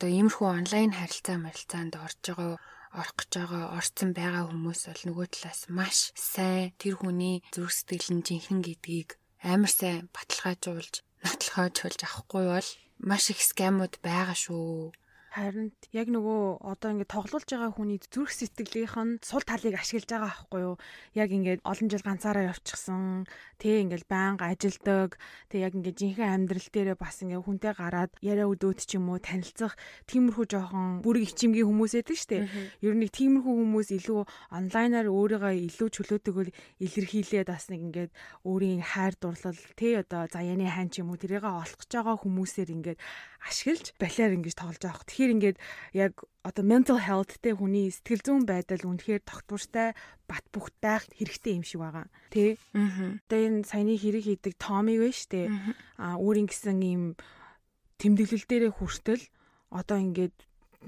Одоо 0.00 0.08
иймэрхүү 0.08 0.48
онлайн 0.48 0.96
харилцаа 0.96 1.36
марилцаанд 1.36 1.92
орж 2.00 2.20
байгаа 2.24 2.56
орох 2.96 3.14
гэж 3.18 3.30
байгаа 3.38 3.64
орцсон 3.78 4.10
байгаа 4.16 4.44
хүмүүс 4.48 4.80
бол 4.88 5.02
нөгөө 5.06 5.26
талаас 5.30 5.60
маш 5.78 5.98
сайн 6.16 6.72
тэр 6.80 6.94
хүний 6.98 7.36
зүрх 7.54 7.74
сэтгэл 7.76 8.08
нь 8.16 8.26
жинхэнэ 8.26 8.64
гэдгийг 8.66 9.10
амар 9.52 9.72
сайн 9.78 10.10
баталгаажуулж 10.16 10.94
нотлохоожуулж 11.24 12.00
авахгүй 12.06 12.44
бол 12.52 12.68
маш 13.08 13.24
их 13.32 13.40
скамууд 13.50 13.94
байгаа 14.04 14.36
шүү 14.44 14.92
Харин 15.30 15.70
яг 15.94 16.10
нөгөө 16.10 16.58
одоо 16.58 16.90
ингээд 16.90 17.14
тоглуулж 17.14 17.46
байгаа 17.46 17.70
хүний 17.70 18.02
зүрх 18.02 18.34
сэтгэлийнх 18.34 18.98
нь 18.98 19.12
сул 19.22 19.46
талыг 19.46 19.78
ашиглаж 19.78 20.10
байгаа 20.10 20.26
байхгүй 20.26 20.60
юу? 20.66 20.74
Яг 21.14 21.30
ингээд 21.30 21.62
олон 21.62 21.86
жил 21.86 22.02
ганцаараа 22.02 22.50
явчихсан. 22.50 23.30
Тэ 23.62 23.86
ингээд 23.86 24.10
байнга 24.10 24.50
ажилдаг. 24.50 25.22
Тэ 25.46 25.62
яг 25.62 25.78
ингээд 25.78 26.02
жинхэнэ 26.02 26.34
амьдрал 26.34 26.66
дээрээ 26.74 26.98
бас 26.98 27.22
ингээд 27.22 27.46
хүнтэй 27.46 27.72
гараад 27.78 28.10
яриа 28.26 28.50
өдөөт 28.50 28.82
ч 28.82 28.98
юм 28.98 29.06
уу 29.06 29.22
танилцах 29.22 29.78
тиймэрхүү 30.10 30.46
жоохон 30.50 30.98
бүрэг 31.06 31.30
ичимгийн 31.30 31.78
хүмүүс 31.78 31.94
байдаг 31.94 32.16
шүү 32.18 32.30
дээ. 32.34 32.42
Ер 32.82 32.94
нь 32.98 33.02
нэг 33.06 33.14
тиймэрхүү 33.14 33.54
хүмүүс 33.54 33.88
илүү 34.02 34.20
онлайнаар 34.50 35.14
өөрийгөө 35.14 35.54
илүү 35.70 35.88
чөлөөтэйгээр 35.94 36.50
илэрхийлээд 36.82 37.54
бас 37.54 37.70
нэг 37.70 37.80
ингээд 37.86 38.10
өөрийн 38.42 38.82
хайр 38.82 39.14
дурлал 39.14 39.62
тэ 39.78 40.02
одоо 40.02 40.26
заяаны 40.26 40.66
хайн 40.66 40.90
ч 40.90 41.06
юм 41.06 41.14
уу 41.14 41.22
тэрийг 41.22 41.46
олох 41.46 41.78
гэж 41.78 41.90
байгаа 41.94 42.18
хүмүүсээр 42.18 42.74
ингээд 42.74 42.98
ашиглаж 43.46 43.94
балиар 43.96 44.36
ингэж 44.36 44.54
тоглож 44.58 44.82
байгаа. 44.82 45.06
Тэгэхээр 45.20 45.36
ингээд 45.36 45.58
яг 45.92 46.24
одоо 46.40 46.64
mental 46.64 46.96
healthтэй 46.96 47.52
хүний 47.52 47.92
сэтгэл 47.92 48.24
зүйн 48.24 48.44
байдал 48.48 48.88
үнэхээр 48.88 49.20
тогтвортой 49.20 49.92
бат 50.24 50.44
бухт 50.48 50.72
байх 50.80 51.04
хэрэгтэй 51.12 51.60
юм 51.60 51.64
шиг 51.68 51.84
байгаа. 51.84 52.08
Тэ? 52.32 52.56
Аа. 52.72 53.20
Одоо 53.28 53.38
энэ 53.44 53.68
саяны 53.68 54.00
хэрэг 54.00 54.24
хийдэг 54.24 54.56
Томиг 54.56 55.04
байна 55.04 55.12
штэ. 55.12 55.52
Аа 56.00 56.16
өөрийн 56.16 56.48
гэсэн 56.48 56.80
ийм 56.80 57.02
тэмдэглэл 58.00 58.48
дээрээ 58.48 58.72
хүртэл 58.72 59.28
одоо 59.68 60.00
ингээд 60.00 60.32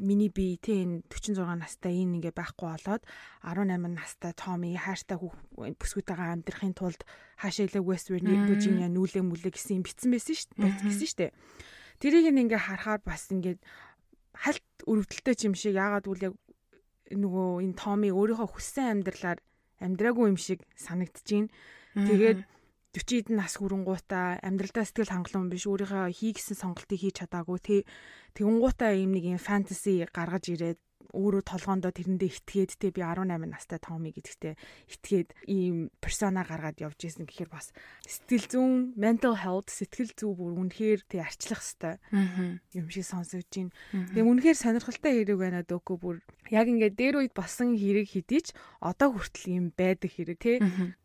миний 0.01 0.33
би 0.33 0.57
тийм 0.57 1.05
46 1.13 1.45
настай 1.61 2.01
энэ 2.01 2.17
ингээ 2.17 2.33
байхгүй 2.33 2.73
болоод 2.73 3.05
18 3.45 3.93
настай 3.93 4.33
Томи 4.33 4.73
хайртай 4.81 5.21
бүсгүйтэйгээ 5.21 6.33
амьдрахын 6.33 6.73
тулд 6.73 7.05
хаашаа 7.37 7.69
илээ 7.69 7.85
West 7.85 8.09
Virginia 8.09 8.89
нүүлээ 8.89 9.21
мүлээ 9.21 9.53
гэсэн 9.53 9.77
юм 9.77 9.85
битсэн 9.85 10.09
байсан 10.09 10.33
шүү 10.33 10.49
дээ. 10.57 10.73
Гэсэн 10.89 11.09
шүү 11.13 11.21
дээ. 11.21 11.33
Тэрийг 12.01 12.33
ингээ 12.33 12.59
харахаар 12.59 13.05
бас 13.05 13.29
ингээд 13.29 13.61
хальт 14.37 14.67
өрөвдөлтөй 14.87 15.35
юм 15.47 15.55
шиг 15.55 15.77
яагаад 15.77 16.07
гэвэл 16.09 16.27
яг 16.33 16.35
нөгөө 17.13 17.49
энэ 17.65 17.77
Томи 17.77 18.09
өөрийнхөө 18.11 18.49
хүссэн 18.49 19.05
амьдралаар 19.05 19.39
амьдраагүй 19.83 20.27
юм 20.33 20.39
шиг 20.41 20.65
санагдчихээн. 20.79 21.49
Тэгээд 21.93 22.41
40 22.93 23.25
эдэн 23.25 23.37
нас 23.41 23.57
хүрэнгуудаа 23.57 24.41
амьдралдаа 24.45 24.85
сэтгэл 24.85 25.13
хангалуун 25.13 25.49
биш 25.49 25.65
өөрийнхөө 25.65 26.13
хийгсэн 26.13 26.57
сонголтыг 26.61 27.01
хийж 27.01 27.25
чадаагүй 27.25 27.59
тэгүнгуудаа 28.37 28.93
ийм 28.93 29.17
нэг 29.17 29.25
юм 29.33 29.41
фэнтези 29.41 30.09
гаргаж 30.13 30.45
ирээд 30.53 30.79
өөрөө 31.13 31.43
толгоондоо 31.45 31.93
тэрэндээ 31.93 32.31
итгээд 32.33 32.73
те 32.81 32.89
би 32.89 33.05
18 33.05 33.29
настай 33.49 33.79
Томи 33.79 34.13
гэдэгтээ 34.17 34.55
итгээд 34.97 35.29
ийм 35.49 35.93
персона 36.01 36.43
гаргаад 36.43 36.81
явж 36.81 37.05
исэн 37.05 37.29
гэхээр 37.29 37.53
бас 37.53 37.71
сэтгэл 38.09 38.49
зүйн 38.49 38.97
mental 38.97 39.37
health 39.37 39.69
сэтгэл 39.69 40.13
зүй 40.17 40.33
бүр 40.33 40.57
үнэхээр 40.57 41.01
тэг 41.07 41.21
арчлах 41.29 41.61
хэвээр 41.61 42.01
юм 42.73 42.87
шиг 42.89 43.05
сонсогдож 43.05 43.53
байна. 43.53 43.73
Тэгээ 43.93 44.31
үнэхээр 44.33 44.59
сонирхолтой 44.59 45.13
хэрэг 45.21 45.39
байна 45.39 45.61
дөөкөө 45.63 45.97
бүр 46.01 46.17
яг 46.51 46.67
ингээд 46.69 46.97
дээр 46.97 47.15
үед 47.21 47.33
болсон 47.37 47.77
хэрэг 47.77 48.09
хэдий 48.09 48.41
ч 48.41 48.57
одоо 48.81 49.13
хүртэл 49.13 49.53
юм 49.53 49.67
байдаг 49.77 50.11
хэрэг 50.13 50.39
те. 50.41 50.53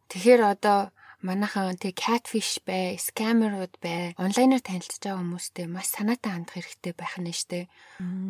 Тэгэхээр 0.08 0.42
одоо 0.56 0.96
манайхан 1.26 1.78
тэг 1.82 1.98
catfish 1.98 2.62
бай, 2.62 2.98
scammerууд 3.02 3.74
бай, 3.82 4.14
онлайнаар 4.22 4.62
танилцж 4.62 5.02
байгаа 5.02 5.22
хүмүүстэй 5.22 5.66
маш 5.66 5.90
санаатай 5.90 6.32
хандах 6.34 6.62
хэрэгтэй 6.62 6.94
байх 6.94 7.18
нь 7.18 7.34
штэ. 7.34 7.66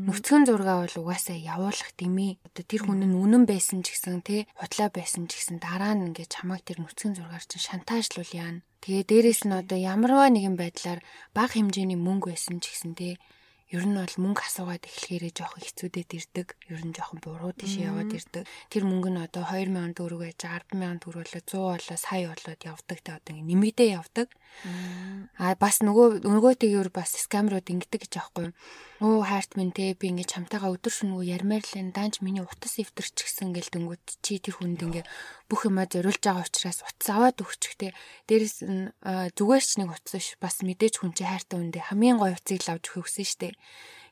Нүцгэн 0.07 0.47
зургаа 0.47 0.87
бол 0.87 0.95
угаасаа 1.03 1.35
явуулах 1.35 1.91
дими. 1.99 2.39
Одоо 2.47 2.63
тэр 2.63 2.81
хүн 2.87 3.03
нь 3.03 3.19
үнэн 3.19 3.43
байсан 3.43 3.83
ч 3.83 3.91
гэсэн 3.91 4.23
тий 4.23 4.47
хутлаа 4.55 4.87
байсан 4.87 5.27
ч 5.27 5.35
гэсэн 5.35 5.59
дараа 5.59 5.99
нь 5.99 6.15
ингээд 6.15 6.31
чамайг 6.31 6.63
тэр 6.63 6.79
нүцгэн 6.79 7.19
зургаар 7.19 7.43
чинь 7.43 7.67
шантажлуул 7.67 8.31
яана. 8.31 8.63
Тэгээ 8.79 9.03
дээрэс 9.03 9.41
нь 9.43 9.57
одоо 9.57 9.75
ямарваа 9.75 10.31
нэгэн 10.31 10.55
байдлаар 10.55 11.03
бага 11.35 11.59
хэмжээний 11.59 11.99
мөнгө 11.99 12.31
байсан 12.31 12.63
ч 12.63 12.71
гэсэн 12.71 12.95
тий 12.95 13.19
ер 13.67 13.83
нь 13.83 13.99
бол 13.99 14.15
мөнгө 14.23 14.47
асуугаад 14.47 14.87
эхлэхээрээ 14.87 15.33
жоохон 15.35 15.59
хэцүүдэд 15.59 16.09
ирдэг. 16.15 16.47
Ер 16.71 16.81
нь 16.87 16.95
жоохон 16.95 17.19
буруу 17.19 17.51
тийшээ 17.51 17.91
яваад 17.91 18.15
ирдэг. 18.15 18.47
Тэр 18.71 18.83
мөнгө 18.87 19.11
нь 19.11 19.19
одоо 19.19 19.43
2000 19.43 19.91
төгрөг 19.91 20.21
байж 20.23 20.39
100000 20.39 21.03
төгрөг 21.03 21.27
болоо 21.27 21.43
100 21.43 21.75
болоо 21.75 21.97
сая 21.99 22.31
болоод 22.31 22.61
явдаг 22.63 22.99
те 23.03 23.11
одоо 23.19 23.33
нэмэгдээ 23.35 23.89
явдаг. 23.99 24.31
Аа 25.35 25.59
бас 25.59 25.83
нөгөө 25.83 26.23
нөгөөтэйгээр 26.23 26.89
бас 26.95 27.11
скамерууд 27.27 27.67
ингэдэг 27.67 28.07
гэж 28.07 28.13
аахгүй? 28.17 28.55
Оо 29.03 29.21
хайрт 29.21 29.53
минь 29.59 29.75
те 29.75 29.93
би 29.93 30.09
ингэ 30.09 30.25
чамтайгаа 30.25 30.73
өдөр 30.73 30.89
шөнөгүй 30.89 31.29
ярмаар 31.29 31.61
л 31.61 31.77
энэ 31.77 31.93
даанч 31.93 32.25
миний 32.25 32.41
утас 32.41 32.81
эвтэрч 32.81 33.13
гисэн 33.21 33.53
гэл 33.53 33.69
дөнгөт 33.69 34.17
чи 34.25 34.41
тэр 34.41 34.57
хүнд 34.57 34.81
ингэ 34.81 35.01
бүх 35.45 35.69
юмаа 35.69 35.85
зориулж 35.85 36.17
байгаа 36.17 36.49
учраас 36.49 36.81
утас 36.81 37.09
аваад 37.13 37.37
өгчихтэй. 37.37 37.93
Дээрэс 38.25 38.65
нь 38.65 38.89
зүгээр 39.37 39.63
ч 39.63 39.71
нэг 39.77 39.93
утас 39.93 40.17
биш 40.17 40.29
бас 40.41 40.65
мэдээж 40.65 40.93
хүн 40.97 41.13
чи 41.13 41.29
хайртай 41.29 41.61
үндэ 41.61 41.93
хамгийн 41.93 42.17
гоё 42.17 42.33
утсыг 42.33 42.65
л 42.65 42.73
авч 42.73 42.85
гэсэн 42.97 43.27
штэ. 43.29 43.56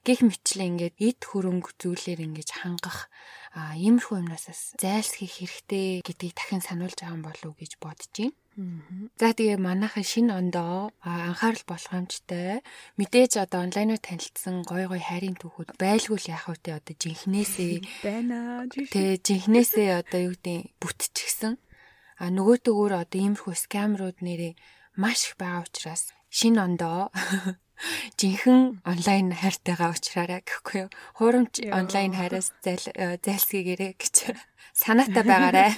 Гэх 0.06 0.22
мэтчлээ 0.22 0.70
ингээд 0.70 0.96
эд 1.02 1.20
хөрөнгө 1.26 1.82
зүйлээр 1.82 2.22
ингэж 2.30 2.50
хангах 2.62 3.10
а 3.58 3.74
иймэрхүү 3.74 4.22
юмнаас 4.22 4.78
зайлсхийх 4.78 5.34
хэрэгтэй 5.42 6.06
гэдгийг 6.06 6.34
дахин 6.38 6.62
сануулж 6.62 7.00
байгаа 7.00 7.16
юм 7.18 7.24
болов 7.26 7.50
уу 7.50 7.58
гэж 7.58 7.72
бодож 7.82 8.14
байна. 8.14 8.38
За 9.20 9.36
тэгээ 9.36 9.60
манайхан 9.60 10.06
шинэ 10.06 10.32
ондоо 10.32 10.94
анхаарал 11.04 11.66
болгоомжтой 11.68 12.64
мэдээж 12.96 13.44
одоо 13.44 13.68
онлайнаар 13.68 14.00
танилцсан 14.00 14.64
гой 14.64 14.88
гой 14.88 15.02
хайрын 15.04 15.36
түүхүүд 15.36 15.76
байлгүй 15.76 16.20
л 16.22 16.32
яах 16.32 16.48
вэ 16.48 16.72
одоо 16.72 16.96
жинхнээсээ 16.96 17.74
байна. 18.08 18.64
Тэгээ 18.72 19.20
жинхнээсээ 19.28 19.90
одоо 20.00 20.20
юу 20.32 20.36
гэдэг 20.40 20.72
бүтчихсэн. 20.80 21.60
А 22.16 22.32
нөгөө 22.32 22.58
төгөөр 22.64 22.94
одоо 22.96 23.20
иймэрхүү 23.20 23.56
скамрууд 23.60 24.24
нэрээ 24.24 24.54
маш 24.96 25.28
их 25.28 25.36
байгаа 25.36 25.68
учраас 25.68 26.16
шинэ 26.32 26.60
ондоо 26.64 27.12
жинхэнэ 28.20 28.82
онлайн 28.86 29.28
хайртайгаа 29.36 29.92
уулзраарай 29.92 30.42
гэхгүй 30.44 30.88
юу. 30.88 30.90
Хуурамч 31.20 31.64
онлайн 31.70 32.14
хайраас 32.16 32.56
зайлсхийгээрэй 32.64 33.94
гэж 34.00 34.16
санаатай 34.84 35.24
байгаарай. 35.24 35.72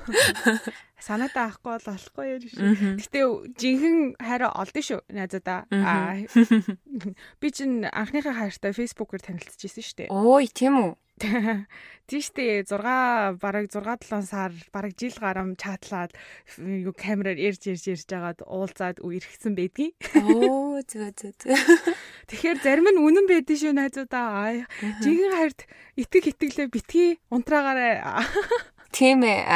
санаатаа 1.00 1.48
авахгүй 1.48 1.72
бол 1.72 1.86
болохгүй 1.88 2.26
яа 2.28 2.40
шүү. 2.44 3.00
Гэтэ 3.00 3.20
жинхэнэ 3.56 4.20
хайраа 4.20 4.52
олдсон 4.60 4.84
шүү 4.84 5.00
найзуудаа. 5.16 5.64
Аа. 5.72 6.20
Би 7.40 7.48
чинь 7.50 7.88
анхныхаа 7.88 8.36
хайртай 8.36 8.72
фэйсбүүкээр 8.76 9.22
танилцчихсэн 9.24 9.84
шүү 9.84 9.96
дээ. 10.04 10.08
Ой, 10.12 10.44
тийм 10.52 10.74
үү? 10.76 10.90
Тийштэй 12.10 12.64
6 12.66 13.38
бараг 13.38 13.70
6 13.70 14.08
7 14.10 14.22
сар 14.26 14.50
бараг 14.72 14.92
жил 14.98 15.14
гарам 15.20 15.54
чатлаад 15.54 16.10
юу 16.58 16.90
камераар 16.90 17.38
ярьж 17.38 17.70
ярьж 17.70 17.84
ярьж 17.86 18.08
байгаад 18.10 18.40
уулзаад 18.42 18.98
иргэсэн 18.98 19.54
байдгийг. 19.54 19.94
Оо 20.18 20.82
зөө 20.82 21.10
зөө. 21.14 21.54
Тэгэхээр 22.26 22.58
зарим 22.64 22.90
нь 22.90 22.98
үнэн 22.98 23.30
байдэн 23.30 23.56
шүү 23.62 23.72
найзуудаа. 23.78 24.66
Жинхэнэ 25.04 25.36
хайрт 25.38 25.60
итг 25.94 26.24
итгэлээ 26.34 26.68
битгий 26.72 27.10
унтраагаарай. 27.30 28.02
Тийм 28.90 29.22
ээ. 29.22 29.46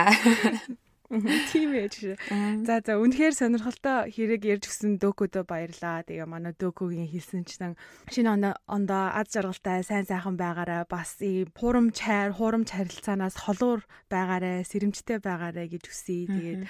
Тийм 1.53 1.70
ээ. 1.74 2.16
За 2.66 2.83
за 2.83 2.98
үнэхээр 2.98 3.35
сонирхолтой 3.35 4.11
хэрэг 4.11 4.42
ярьж 4.44 4.64
өгсөн 4.66 4.98
дөкөдөө 4.98 5.44
баярлаа. 5.46 6.03
Тэгээ 6.03 6.27
манай 6.27 6.55
дөкөгийн 6.59 7.11
хэлсэнчлэн 7.11 7.79
шинэ 8.11 8.55
ондоо 8.66 9.05
аз 9.14 9.31
жаргалтай 9.31 9.87
сайн 9.87 10.07
сайхан 10.09 10.35
байгаарай. 10.35 10.85
Бас 10.90 11.18
хурамч 11.55 11.96
хайр, 12.03 12.35
хурамч 12.35 12.74
харилцаанаас 12.74 13.37
холуур 13.38 13.87
байгаарай, 14.11 14.66
сэрэмжтэй 14.66 15.22
байгаарай 15.22 15.70
гэж 15.70 15.85
хүсье. 15.87 16.27
Тэгээд 16.27 16.62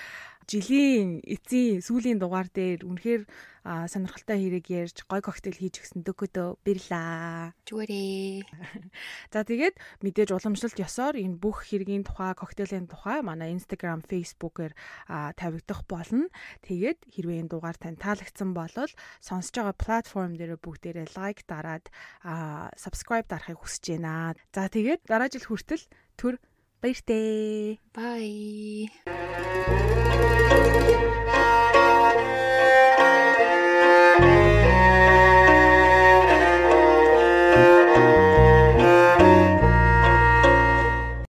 жилийн 0.46 1.24
эцсийн 1.24 1.80
сүүлийн 1.80 2.20
дугаар 2.20 2.48
дээр 2.52 2.84
үнэхээр 2.84 3.22
сонирхолтой 3.64 4.36
хэрэг 4.36 4.66
ярьж 4.68 5.08
гой 5.08 5.24
коктейл 5.24 5.56
хийж 5.56 5.80
өгсөн 5.80 6.04
дөгөөдөө 6.04 6.48
баярлаа. 6.60 7.56
Зүгээрээ. 7.64 8.44
За 9.32 9.40
тэгээд 9.40 9.80
мэдээж 10.04 10.36
уламжлалт 10.36 10.76
ёсоор 10.76 11.16
энэ 11.16 11.40
бүх 11.40 11.64
хэргийн 11.72 12.04
тухай, 12.04 12.36
коктейлийн 12.36 12.92
тухай 12.92 13.24
манай 13.24 13.56
Instagram, 13.56 14.04
Facebook-ээр 14.04 14.76
тавигдах 15.40 15.80
болно. 15.88 16.28
Тэгээд 16.60 17.08
хэрвээ 17.08 17.40
энэ 17.40 17.52
дугаар 17.56 17.80
тань 17.80 17.96
таалагдсан 17.96 18.52
бол 18.52 18.68
сонсож 19.24 19.54
байгаа 19.56 19.76
платформ 19.80 20.36
дээр 20.36 20.60
бүгдээрээ 20.60 21.16
лайк 21.16 21.48
дараад 21.48 21.88
subscribe 22.76 23.32
дарахыг 23.32 23.64
хүсэж 23.64 23.96
байна. 23.96 24.36
За 24.52 24.68
тэгээд 24.68 25.08
дараа 25.08 25.32
жил 25.32 25.48
хүртэл 25.48 25.88
төр 26.20 26.36
Thursday. 26.84 27.80
Bye. 27.94 28.90